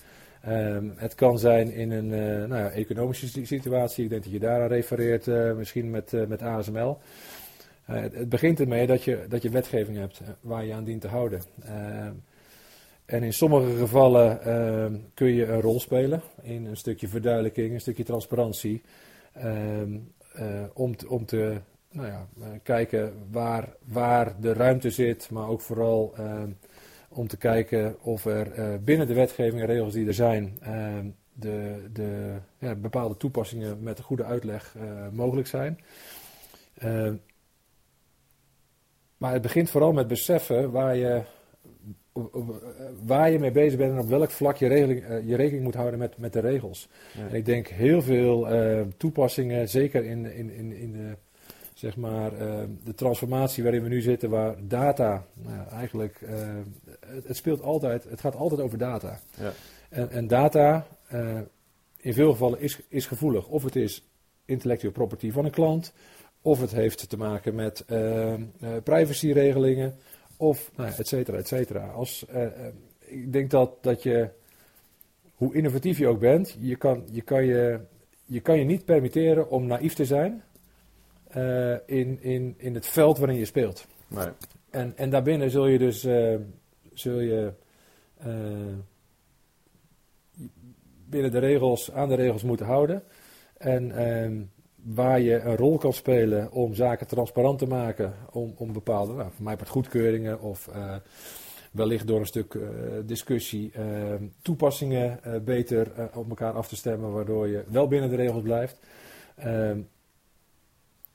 het 0.97 1.15
kan 1.15 1.39
zijn 1.39 1.73
in 1.73 1.91
een 1.91 2.09
nou 2.49 2.63
ja, 2.63 2.71
economische 2.71 3.47
situatie. 3.47 4.05
Ik 4.05 4.11
denk 4.11 4.23
dat 4.23 4.33
je 4.33 4.39
daar 4.39 4.63
aan 4.63 4.69
refereert, 4.69 5.57
misschien 5.57 5.91
met, 5.91 6.29
met 6.29 6.43
ASML. 6.43 6.99
Uh, 7.91 8.01
het, 8.01 8.29
begint 8.29 8.61
ermee 8.61 8.87
dat 8.87 9.03
je, 9.03 9.25
dat 9.29 9.43
je 9.43 9.51
wetgeving 9.51 9.97
hebt 9.97 10.21
uh, 10.21 10.29
waar 10.41 10.65
je 10.65 10.75
aan 10.75 10.85
dient 10.85 11.01
te 11.01 11.09
houden. 11.09 11.43
Uh, 11.65 12.07
en 13.05 13.23
in 13.23 13.33
sommige 13.33 13.77
gevallen 13.77 14.43
ehm, 14.43 14.97
kun 15.15 15.33
je 15.33 15.47
een 15.47 15.61
rol 15.61 15.81
spelen 15.81 16.23
in 16.43 16.67
een 16.67 16.77
stukje 16.77 17.09
verduidelijking, 17.09 17.73
een 17.73 17.81
stukje 17.81 18.05
transparantie. 18.05 18.83
Ehm, 19.33 19.99
om, 20.73 20.97
te, 20.97 21.09
om 21.09 21.27
te 21.27 21.61
nou 21.91 22.07
ja, 22.07 22.27
kijken 22.63 23.13
waar, 23.31 23.69
waar 23.85 24.41
de 24.41 24.53
ruimte 24.53 24.91
zit, 24.91 25.31
maar 25.31 25.49
ook 25.49 25.61
vooral 25.61 26.13
ehm, 26.17 26.51
om 27.09 27.29
te 27.29 27.37
kijken 27.37 27.97
of 28.03 28.25
er 28.25 28.81
binnen 28.83 29.07
de 29.07 29.15
wetgeving 29.15 29.61
en 29.61 29.67
regels 29.67 29.93
die 29.93 30.07
er 30.07 30.15
zijn, 30.15 30.59
de, 31.33 31.89
de, 31.93 32.37
ja, 32.59 32.75
bepaalde 32.75 33.17
toepassingen 33.17 33.83
met 33.83 33.99
een 33.99 34.05
goede 34.05 34.25
uitleg 34.25 34.75
mogelijk 35.13 35.47
zijn. 35.47 35.79
Maar 39.17 39.33
het 39.33 39.43
begint 39.43 39.71
vooral 39.71 39.93
met 39.93 40.09
beseffen 40.09 40.71
waar 40.71 40.97
je, 40.97 41.23
waar 43.05 43.31
je 43.31 43.39
mee 43.39 43.51
bezig 43.51 43.79
bent 43.79 43.93
en 43.93 43.99
op 43.99 44.09
welk 44.09 44.31
vlak 44.31 44.57
je, 44.57 44.67
regeling, 44.67 45.05
eh, 45.05 45.29
je 45.29 45.37
rekening 45.37 45.65
moet 45.65 45.75
houden 45.75 45.99
met, 45.99 46.19
met 46.19 46.33
de 46.33 46.41
regels. 46.41 46.89
En 47.29 47.35
ik 47.35 47.45
denk 47.45 47.67
heel 47.67 48.03
veel 48.03 48.53
uh, 48.53 48.81
toepassingen, 48.97 49.69
zeker 49.69 50.05
in, 50.05 50.33
in, 50.33 50.51
in, 50.51 50.73
in 50.73 50.93
de, 50.93 51.17
zeg 51.75 51.97
maar, 51.97 52.33
uh, 52.33 52.63
de 52.85 52.95
transformatie 52.95 53.63
waarin 53.63 53.83
we 53.83 53.89
nu 53.89 54.01
zitten, 54.01 54.31
waar 54.31 54.55
data 54.61 55.27
nou, 55.35 55.69
eigenlijk, 55.69 56.21
het, 57.07 57.27
het, 57.27 57.37
speelt 57.37 57.63
altijd, 57.63 58.05
het 58.05 58.21
gaat 58.21 58.37
altijd 58.37 58.61
over 58.61 58.79
data. 58.79 59.21
Ja. 59.41 59.53
En, 59.89 60.11
en, 60.11 60.27
data 60.27 60.87
in 61.97 62.15
veel 62.15 62.31
gevallen 62.31 62.61
is, 62.61 62.81
is 62.89 63.07
gevoelig. 63.07 63.47
Of 63.47 63.63
het 63.63 63.77
is 63.77 64.09
intellectual 64.45 64.93
property 64.93 65.31
van 65.31 65.45
een 65.45 65.51
klant, 65.51 65.93
of 66.47 66.61
het 66.61 66.71
heeft 66.71 67.09
te 67.09 67.17
maken 67.17 67.55
met 67.55 67.85
uh, 67.89 68.35
privacyregelingen. 68.85 69.95
Of, 70.37 70.71
nou, 70.77 70.91
et 70.99 71.09
cetera, 71.09 71.37
et 71.37 71.49
cetera. 71.49 71.87
Als, 71.87 72.27
uh, 72.35 72.47
ik 72.99 73.33
denk 73.33 73.51
dat, 73.51 73.83
dat 73.83 74.03
je, 74.03 74.29
hoe 75.35 75.55
innovatief 75.55 75.99
je 75.99 76.09
ook 76.09 76.21
bent, 76.21 76.57
je 76.61 76.77
kan 76.77 77.03
je, 77.11 77.23
kan 77.23 77.45
je, 77.45 77.81
je, 78.25 78.41
kan 78.41 78.59
je 78.59 78.65
niet 78.65 78.85
permitteren 78.85 79.51
om 79.51 79.67
naïef 79.67 79.95
te 79.95 80.05
zijn 80.05 80.43
in, 81.87 82.23
in, 82.23 82.55
in 82.57 82.75
het 82.75 82.87
veld 82.87 83.19
waarin 83.19 83.39
je 83.39 83.45
speelt. 83.45 83.87
Nee. 84.09 84.29
En, 84.71 84.93
en 84.97 85.11
daarbinnen 85.11 85.51
zul 85.51 85.67
je 85.67 85.79
dus 85.79 86.01
zul 86.95 87.21
je, 87.21 87.53
binnen 91.09 91.31
de 91.31 91.39
regels, 91.39 91.93
aan 91.93 92.09
de 92.09 92.15
regels 92.15 92.43
moeten 92.43 92.67
houden. 92.67 93.03
En 93.57 93.93
ehm, 93.93 94.43
waar 94.95 95.21
je 95.21 95.41
een 95.41 95.57
rol 95.57 95.79
kan 95.79 95.93
spelen 95.93 96.53
om 96.53 96.75
zaken 96.75 97.07
transparant 97.07 97.59
te 97.59 97.67
maken, 97.67 98.15
om, 98.31 98.55
om 98.57 98.73
bepaalde, 98.73 99.13
nou, 99.13 99.31
voor 99.33 99.45
mij 99.45 99.57
part 99.57 99.69
goedkeuringen 99.69 100.41
of 100.41 100.69
uh, 100.69 100.95
wellicht 101.71 102.07
door 102.07 102.21
een 102.21 102.27
stuk 102.27 102.55
uh, 102.55 102.69
discussie 103.05 103.73
uh, 103.79 104.15
toepassingen 104.43 105.21
beter 105.45 106.11
op 106.15 106.29
elkaar 106.29 106.53
af 106.53 106.69
te 106.69 106.77
stemmen, 106.77 107.13
waardoor 107.13 107.49
je 107.49 107.65
wel 107.69 107.89
binnen 107.89 108.11
de 108.11 108.17
regels 108.17 108.43
blijft. 108.43 108.81
Ehm, 109.37 109.81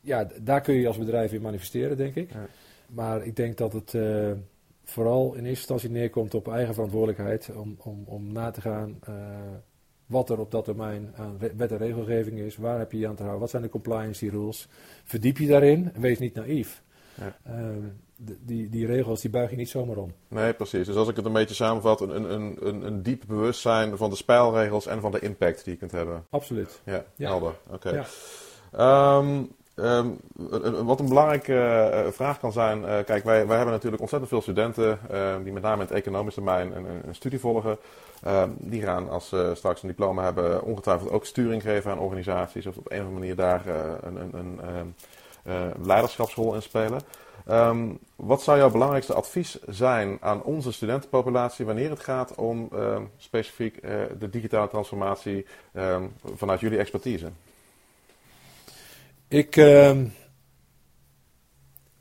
ja, 0.02 0.28
daar 0.42 0.62
kun 0.62 0.74
je 0.74 0.88
als 0.88 0.98
bedrijf 0.98 1.34
in 1.34 1.42
manifesteren, 1.42 1.98
denk 1.98 2.16
ik. 2.16 2.32
Ja. 2.32 2.48
Maar 2.88 3.26
ik 3.26 3.36
denk 3.36 3.58
dat 3.58 3.74
het 3.74 3.96
vooral 4.84 5.26
in 5.28 5.34
eerste 5.34 5.50
instantie 5.50 5.90
neerkomt 5.90 6.34
op 6.34 6.48
eigen 6.48 6.74
verantwoordelijkheid 6.74 7.50
om, 7.56 7.76
om, 7.80 8.04
om 8.06 8.32
na 8.34 8.52
te 8.52 8.62
gaan 8.62 9.00
wat 10.12 10.30
er 10.30 10.40
op 10.40 10.52
dat 10.52 10.66
domein 10.66 11.14
aan 11.16 11.38
wet 11.56 11.72
en 11.72 11.78
regelgeving 11.78 12.40
is, 12.40 12.58
waar 12.58 12.80
heb 12.80 12.92
je 12.92 12.98
je 12.98 13.08
aan 13.08 13.16
te 13.16 13.22
houden, 13.22 13.42
wat 13.42 13.50
zijn 13.50 13.62
de 13.62 13.70
compliance 13.70 14.30
rules. 14.30 14.68
Verdiep 15.04 15.38
je 15.38 15.48
daarin 15.48 15.92
en 15.94 16.02
wees 16.02 16.20
niet 16.20 16.34
naïef. 16.34 16.84
Ja. 17.14 17.38
Uh, 17.48 17.78
die, 18.18 18.70
die 18.70 18.86
regels 18.86 19.22
die 19.22 19.30
buig 19.30 19.50
je 19.50 19.56
niet 19.56 19.70
zomaar 19.70 19.98
om. 19.98 20.12
Nee, 20.28 20.54
precies. 20.54 20.86
Dus 20.86 20.96
als 20.96 21.08
ik 21.08 21.16
het 21.16 21.26
een 21.26 21.34
beetje 21.34 21.56
samenvat, 21.56 22.02
een, 22.02 22.32
een, 22.34 22.68
een, 22.68 22.86
een 22.86 23.04
diep 23.04 23.24
bewustzijn 23.28 23.98
van 23.98 24.10
de 24.10 24.16
spelregels 24.16 24.86
en 24.86 25.02
van 25.02 25.12
de 25.12 25.20
impact 25.20 25.64
die 25.64 25.74
je 25.74 25.80
kunt 25.80 25.92
hebben. 25.92 26.26
Absoluut. 26.30 26.82
Ja, 26.86 27.06
ja. 27.16 27.30
helder. 27.30 27.54
Oké. 27.70 27.88
Okay. 27.88 28.06
Ja. 28.72 29.18
Um, 29.18 29.52
Um, 29.76 30.20
wat 30.86 31.00
een 31.00 31.08
belangrijke 31.08 31.54
uh, 31.94 32.12
vraag 32.12 32.40
kan 32.40 32.52
zijn, 32.52 32.82
uh, 32.82 32.86
kijk, 32.86 33.24
wij, 33.24 33.48
wij 33.48 33.56
hebben 33.56 33.74
natuurlijk 33.74 34.02
ontzettend 34.02 34.32
veel 34.32 34.42
studenten 34.42 35.00
uh, 35.12 35.36
die 35.44 35.54
met 35.54 35.64
name 35.64 35.82
in 35.82 35.88
het 35.88 35.92
economisch 35.98 36.36
domein 36.36 36.76
een, 36.76 36.86
een, 37.08 37.16
studie 37.16 37.40
volgen. 37.40 37.78
Ehm, 38.24 38.50
die 38.58 38.82
gaan 38.82 39.10
als 39.10 39.30
ze 39.30 39.52
straks 39.56 39.82
een 39.82 39.88
diploma 39.88 40.24
hebben 40.24 40.64
ongetwijfeld 40.64 41.12
ook 41.12 41.26
sturing 41.26 41.62
geven 41.62 41.92
aan 41.92 42.00
organisaties 42.00 42.66
of 42.66 42.78
op 42.78 42.92
een 42.92 43.00
of 43.00 43.06
andere 43.06 43.20
manier 43.20 43.36
daar 43.36 43.68
een, 44.02 44.16
een, 44.16 44.38
een 44.38 44.60
ehm, 45.44 45.86
leiderschapsrol 45.86 46.54
in 46.54 46.62
spelen. 46.62 47.02
wat 48.16 48.42
zou 48.42 48.58
jouw 48.58 48.70
belangrijkste 48.72 49.14
advies 49.14 49.60
zijn 49.68 50.18
aan 50.22 50.44
onze 50.44 50.72
studentenpopulatie 50.72 51.66
wanneer 51.66 51.90
het 51.90 52.04
gaat 52.04 52.36
om 52.36 52.70
specifiek 53.18 53.82
de 54.20 54.30
digitale 54.30 54.68
transformatie 54.68 55.46
vanuit 56.36 56.60
jullie 56.60 56.80
expertise? 56.80 57.32
Ik, 59.32 59.56
uh, 59.56 60.02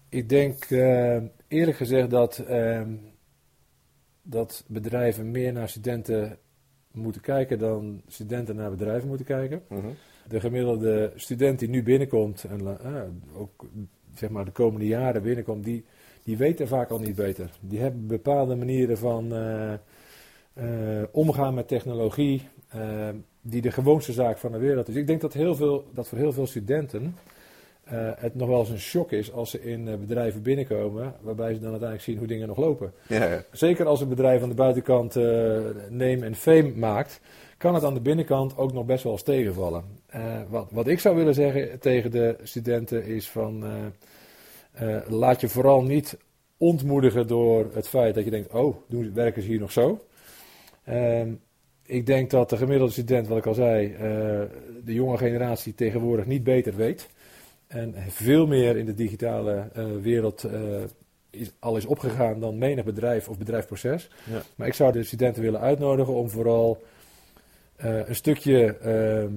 ik 0.09 0.29
denk 0.29 0.71
uh, 0.71 1.23
eerlijk 1.49 1.77
gezegd 1.77 2.11
dat, 2.11 2.45
uh, 2.51 2.83
dat 4.23 4.65
bedrijven 4.69 5.31
meer 5.31 5.53
naar 5.53 5.69
studenten 5.69 6.39
moeten 6.93 7.23
kijken 7.23 7.59
dan 7.59 8.03
studenten 8.07 8.57
naar 8.57 8.71
bedrijven 8.71 9.09
moeten 9.09 9.27
kijken. 9.27 9.63
-hmm. 9.69 9.95
De 10.29 10.41
gemiddelde 10.41 11.13
student 11.15 11.59
die 11.59 11.69
nu 11.69 11.83
binnenkomt 11.83 12.45
en 12.45 12.61
uh, 12.61 13.03
ook 13.41 13.67
zeg 14.15 14.31
maar 14.31 14.45
de 14.45 14.51
komende 14.51 14.87
jaren 14.87 15.23
binnenkomt, 15.23 15.65
die, 15.65 15.85
die 16.23 16.37
weten 16.37 16.69
vaak 16.69 16.91
al 16.91 16.99
niet 16.99 17.15
beter. 17.15 17.51
Die 17.61 17.81
hebben 17.81 18.07
bepaalde 18.07 18.55
manieren 18.55 18.99
van 18.99 19.33
eh, 19.33 19.73
eh, 19.73 21.05
omgaan 21.13 21.55
met 21.55 21.69
technologie. 21.69 22.49
Die 23.43 23.63
de 23.63 23.71
gewoonste 23.71 24.13
zaak 24.13 24.39
van 24.39 24.53
de 24.53 24.59
wereld 24.59 24.89
is. 24.89 24.95
Ik 24.95 25.07
denk 25.07 25.21
dat, 25.21 25.33
heel 25.33 25.55
veel, 25.55 25.85
dat 25.95 26.09
voor 26.09 26.19
heel 26.19 26.33
veel 26.33 26.47
studenten 26.47 27.17
het 28.17 28.35
nog 28.35 28.49
wel 28.49 28.59
eens 28.59 28.69
een 28.69 28.79
shock 28.79 29.13
is 29.13 29.33
als 29.33 29.51
ze 29.51 29.63
in 29.63 29.85
bedrijven 30.01 30.43
binnenkomen, 30.43 31.15
waarbij 31.21 31.55
ze 31.55 31.61
dan 31.61 31.71
uiteindelijk 31.71 32.03
zien 32.03 32.19
hoe 32.19 32.27
dingen 32.27 32.49
nog 32.49 32.57
lopen. 32.57 32.93
Ja, 33.09 33.25
ja. 33.25 33.45
Zeker 33.53 33.87
als 33.87 34.01
een 34.01 34.09
bedrijf 34.09 34.43
aan 34.43 34.49
de 34.49 34.55
buitenkant 34.55 35.15
name 35.89 36.25
en 36.25 36.35
fame 36.35 36.73
maakt, 36.75 37.21
kan 37.57 37.75
het 37.75 37.85
aan 37.85 37.95
de 37.95 38.01
binnenkant 38.01 38.57
ook 38.57 38.73
nog 38.73 38.87
best 38.87 39.05
wel 39.05 39.13
eens 39.13 39.23
tegenvallen. 39.23 39.85
wat, 40.49 40.69
wat 40.71 40.87
ik 40.87 41.01
zou 41.01 41.17
willen 41.17 41.35
zeggen 41.35 41.79
tegen 41.81 42.11
de 42.11 42.37
studenten 42.43 43.05
is 43.05 43.31
van 43.31 43.65
laat 45.09 45.41
je 45.41 45.49
vooral 45.49 45.83
niet 45.83 46.19
ontmoedigen 46.61 47.27
door 47.27 47.71
het 47.73 47.89
feit 47.89 48.15
dat 48.15 48.25
je 48.25 48.31
denkt, 48.31 48.53
oh, 48.53 48.77
doen, 48.89 49.15
werken 49.15 49.43
ze 49.43 49.49
hier 49.49 49.61
nog 49.61 49.73
zo? 49.73 50.05
Ehm, 50.85 51.33
ik 51.91 52.07
denk 52.07 52.31
dat 52.31 52.51
de 52.51 52.57
gemiddelde 52.57 52.93
student, 52.93 53.27
wat 53.29 53.39
ik 53.39 53.47
al 53.47 53.55
zei, 53.55 53.87
uh, 53.87 53.99
de 54.85 54.95
jonge 54.95 55.17
generatie 55.17 55.75
tegenwoordig 55.75 56.27
niet 56.27 56.45
beter 56.45 56.77
weet. 56.77 57.09
En 57.67 57.95
veel 58.09 58.47
meer 58.47 58.77
in 58.77 58.85
de 58.85 58.95
digitale 58.95 59.69
uh, 59.77 59.85
wereld 60.03 60.45
uh, 60.45 60.53
is, 61.31 61.51
al 61.59 61.77
is 61.77 61.85
opgegaan 61.85 62.41
dan 62.41 62.59
menig 62.59 62.85
bedrijf 62.85 63.29
of 63.29 63.39
bedrijfsproces. 63.39 64.11
Ja. 64.31 64.43
Maar 64.55 64.67
ik 64.67 64.75
zou 64.75 64.93
de 64.93 65.03
studenten 65.03 65.43
willen 65.43 65.61
uitnodigen 65.61 66.15
om 66.15 66.31
vooral 66.31 66.83
een 67.77 68.15
stukje 68.15 68.77
ehm, 68.77 69.33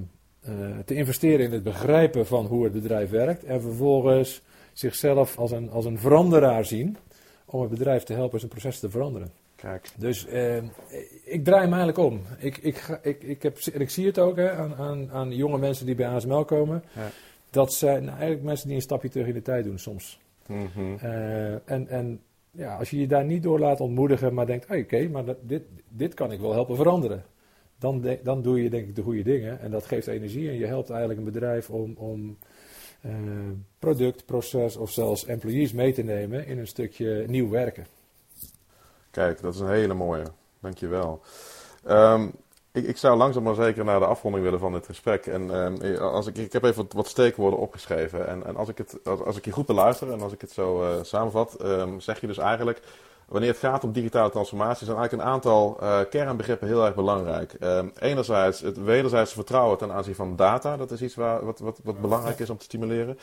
te 0.85 0.93
investeren 0.95 1.45
in 1.45 1.51
het 1.51 1.63
begrijpen 1.63 2.25
van 2.25 2.45
hoe 2.45 2.63
het 2.63 2.73
bedrijf 2.73 3.09
werkt. 3.09 3.43
En 3.43 3.61
vervolgens 3.61 4.41
zichzelf 4.73 5.37
als 5.37 5.51
een, 5.51 5.69
als 5.69 5.85
een 5.85 5.99
veranderaar 5.99 6.65
zien 6.65 6.97
om 7.45 7.61
het 7.61 7.69
bedrijf 7.69 8.03
te 8.03 8.13
helpen 8.13 8.39
zijn 8.39 8.51
proces 8.51 8.79
te 8.79 8.89
veranderen. 8.89 9.31
Kijk. 9.63 9.89
Dus 9.97 10.25
eh, 10.25 10.57
ik 11.23 11.43
draai 11.43 11.61
hem 11.61 11.73
eigenlijk 11.73 11.97
om. 11.97 12.21
Ik, 12.37 12.57
ik, 12.57 12.99
ik, 13.01 13.23
ik, 13.23 13.43
heb, 13.43 13.57
en 13.57 13.81
ik 13.81 13.89
zie 13.89 14.05
het 14.05 14.19
ook 14.19 14.35
hè, 14.35 14.51
aan, 14.51 14.75
aan, 14.75 15.11
aan 15.11 15.35
jonge 15.35 15.57
mensen 15.57 15.85
die 15.85 15.95
bij 15.95 16.07
ASML 16.07 16.45
komen. 16.45 16.83
Ja. 16.95 17.07
Dat 17.49 17.73
zijn 17.73 18.03
nou, 18.03 18.17
eigenlijk 18.17 18.45
mensen 18.45 18.67
die 18.67 18.75
een 18.75 18.81
stapje 18.81 19.09
terug 19.09 19.27
in 19.27 19.33
de 19.33 19.41
tijd 19.41 19.63
doen 19.63 19.79
soms. 19.79 20.19
Mm 20.47 20.69
-hmm. 20.73 20.97
uh, 21.03 21.69
en, 21.69 21.87
en 21.87 22.21
ja, 22.51 22.75
als 22.75 22.89
je 22.89 22.99
je 22.99 23.07
daar 23.07 23.25
niet 23.25 23.43
door 23.43 23.59
laat 23.59 23.79
ontmoedigen, 23.79 24.33
maar 24.33 24.45
denkt: 24.45 24.69
oké, 24.69 25.07
maar 25.07 25.25
dat, 25.25 25.37
dit, 25.41 25.63
dit 25.89 26.13
kan 26.13 26.31
ik 26.31 26.39
wel 26.39 26.53
helpen 26.53 26.75
veranderen. 26.75 27.23
Dan, 27.79 28.01
de, 28.01 28.19
dan 28.23 28.41
doe 28.41 28.63
je 28.63 28.69
denk 28.69 28.87
ik 28.87 28.95
de 28.95 29.01
goede 29.01 29.23
dingen. 29.23 29.59
En 29.59 29.71
dat 29.71 29.85
geeft 29.85 30.07
energie 30.07 30.49
en 30.49 30.57
je 30.57 30.65
helpt 30.65 30.89
eigenlijk 30.89 31.19
een 31.19 31.31
bedrijf 31.31 31.69
om, 31.69 31.93
om 31.97 32.37
uh, 33.05 33.11
product, 33.79 34.25
proces 34.25 34.77
of 34.77 34.91
zelfs 34.91 35.25
employees 35.25 35.73
mee 35.73 35.93
te 35.93 36.03
nemen 36.03 36.47
in 36.47 36.57
een 36.57 36.67
stukje 36.67 37.23
nieuw 37.27 37.49
werken. 37.49 37.85
Kijk, 39.13 39.41
dat 39.41 39.53
is 39.53 39.59
een 39.59 39.69
hele 39.69 39.93
mooie. 39.93 40.23
Dankjewel. 40.59 41.21
Um, 41.89 42.31
ik, 42.71 42.87
ik 42.87 42.97
zou 42.97 43.17
langzaam 43.17 43.43
maar 43.43 43.55
zeker 43.55 43.85
naar 43.85 43.99
de 43.99 44.05
afronding 44.05 44.43
willen 44.43 44.59
van 44.59 44.71
dit 44.71 44.85
gesprek. 44.85 45.25
En 45.25 45.49
um, 45.49 45.97
als 45.97 46.27
ik, 46.27 46.37
ik 46.37 46.53
heb 46.53 46.63
even 46.63 46.87
wat, 46.89 47.07
steekwoorden 47.07 47.59
opgeschreven. 47.59 48.27
En, 48.27 48.45
en 48.45 48.55
als, 48.55 48.69
ik 48.69 48.77
het, 48.77 48.97
als, 49.25 49.37
ik 49.37 49.45
je 49.45 49.51
goed 49.51 49.65
beluister 49.65 50.11
en 50.11 50.21
als 50.21 50.33
ik 50.33 50.41
het 50.41 50.51
zo 50.51 50.83
uh, 50.83 50.89
samenvat, 51.01 51.57
um, 51.61 51.99
zeg 51.99 52.21
je 52.21 52.27
dus 52.27 52.37
eigenlijk 52.37 52.81
wanneer 53.25 53.49
het 53.49 53.59
gaat 53.59 53.83
om 53.83 53.91
digitale 53.91 54.29
transformatie, 54.29 54.85
zijn 54.85 54.97
eigenlijk 54.97 55.27
een 55.27 55.33
aantal 55.33 55.77
uh, 55.81 55.99
kernbegrippen 56.09 56.67
heel 56.67 56.85
erg 56.85 56.95
belangrijk. 56.95 57.57
Enerzijds 57.99 58.61
het 58.61 58.83
wederzijdse 58.83 59.35
vertrouwen 59.35 59.77
ten 59.77 59.91
aanzien 59.91 60.15
van 60.15 60.35
data, 60.35 60.77
dat 60.77 60.91
is 60.91 61.01
iets 61.01 61.15
waar, 61.15 61.45
wat, 61.45 61.59
wat, 61.59 61.79
wat 61.83 62.01
belangrijk 62.01 62.39
is 62.39 62.49
om 62.49 62.57
te 62.57 62.63
stimuleren. 62.63 63.17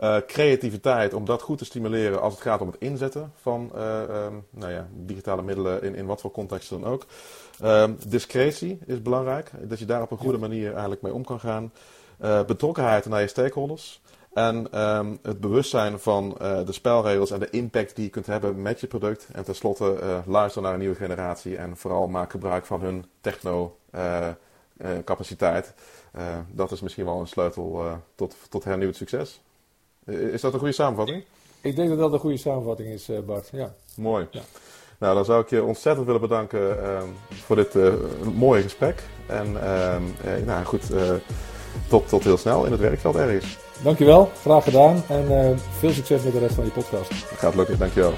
Uh, 0.00 0.16
creativiteit, 0.26 1.14
om 1.14 1.24
dat 1.24 1.42
goed 1.42 1.58
te 1.58 1.64
stimuleren 1.64 2.20
als 2.20 2.32
het 2.32 2.42
gaat 2.42 2.60
om 2.60 2.66
het 2.66 2.76
inzetten 2.78 3.32
van 3.40 3.70
uh, 3.74 4.00
um, 4.00 4.46
nou 4.50 4.72
ja, 4.72 4.88
digitale 4.92 5.42
middelen 5.42 5.82
in, 5.82 5.94
in 5.94 6.06
wat 6.06 6.20
voor 6.20 6.30
context 6.30 6.70
dan 6.70 6.84
ook. 6.84 7.06
Um, 7.64 7.98
discretie 8.08 8.78
is 8.86 9.02
belangrijk, 9.02 9.50
dat 9.60 9.78
je 9.78 9.84
daar 9.84 10.02
op 10.02 10.10
een 10.10 10.18
goede 10.18 10.38
manier 10.38 10.70
eigenlijk 10.70 11.02
mee 11.02 11.12
om 11.12 11.24
kan 11.24 11.40
gaan. 11.40 11.72
betrokkenheid 12.46 13.06
naar 13.06 13.20
je 13.20 13.26
stakeholders. 13.26 14.00
En 14.32 14.80
um, 14.80 15.18
het 15.22 15.40
bewustzijn 15.40 15.98
van 15.98 16.34
de 16.38 16.72
spelregels 16.72 17.30
en 17.30 17.40
de 17.40 17.50
impact 17.50 17.96
die 17.96 18.04
je 18.04 18.10
kunt 18.10 18.26
hebben 18.26 18.62
met 18.62 18.80
je 18.80 18.86
product. 18.86 19.28
En 19.32 19.44
tenslotte 19.44 19.98
uh, 20.02 20.18
luister 20.26 20.62
naar 20.62 20.72
een 20.72 20.78
nieuwe 20.78 20.94
generatie 20.94 21.56
en 21.56 21.76
vooral 21.76 22.08
maak 22.08 22.30
gebruik 22.30 22.66
van 22.66 22.80
hun 22.80 23.04
techno-capaciteit. 23.20 25.74
Dat 26.50 26.72
is 26.72 26.80
misschien 26.80 27.04
wel 27.04 27.20
een 27.20 27.26
sleutel 27.26 28.00
tot, 28.14 28.36
tot 28.48 28.64
hernieuwd 28.64 28.96
succes. 28.96 29.40
Is 30.06 30.40
dat 30.40 30.52
een 30.52 30.58
goede 30.58 30.74
samenvatting? 30.74 31.24
Ik 31.60 31.76
denk 31.76 31.88
dat 31.88 31.98
dat 31.98 32.12
een 32.12 32.18
goede 32.18 32.36
samenvatting 32.36 32.88
is, 32.88 33.08
Bart. 33.26 33.48
Ja. 33.52 33.74
Mooi. 33.96 34.26
Ja. 34.30 34.40
Nou, 34.98 35.14
dan 35.14 35.24
zou 35.24 35.42
ik 35.42 35.50
je 35.50 35.62
ontzettend 35.62 36.06
willen 36.06 36.20
bedanken 36.20 36.76
voor 37.28 37.56
dit 37.56 37.74
mooie 38.34 38.62
gesprek. 38.62 39.02
En 39.26 39.52
nou 40.44 40.64
goed, 40.64 40.82
tot, 41.88 42.08
tot 42.08 42.24
heel 42.24 42.36
snel 42.36 42.64
in 42.64 42.72
het 42.72 42.80
werkveld 42.80 43.16
ergens. 43.16 43.58
Dankjewel, 43.82 44.30
graag 44.40 44.64
gedaan 44.64 45.02
en 45.08 45.58
veel 45.58 45.90
succes 45.90 46.22
met 46.22 46.32
de 46.32 46.38
rest 46.38 46.54
van 46.54 46.64
je 46.64 46.70
podcast. 46.70 47.12
Gaat 47.12 47.54
lukken, 47.54 47.78
dankjewel. 47.78 48.12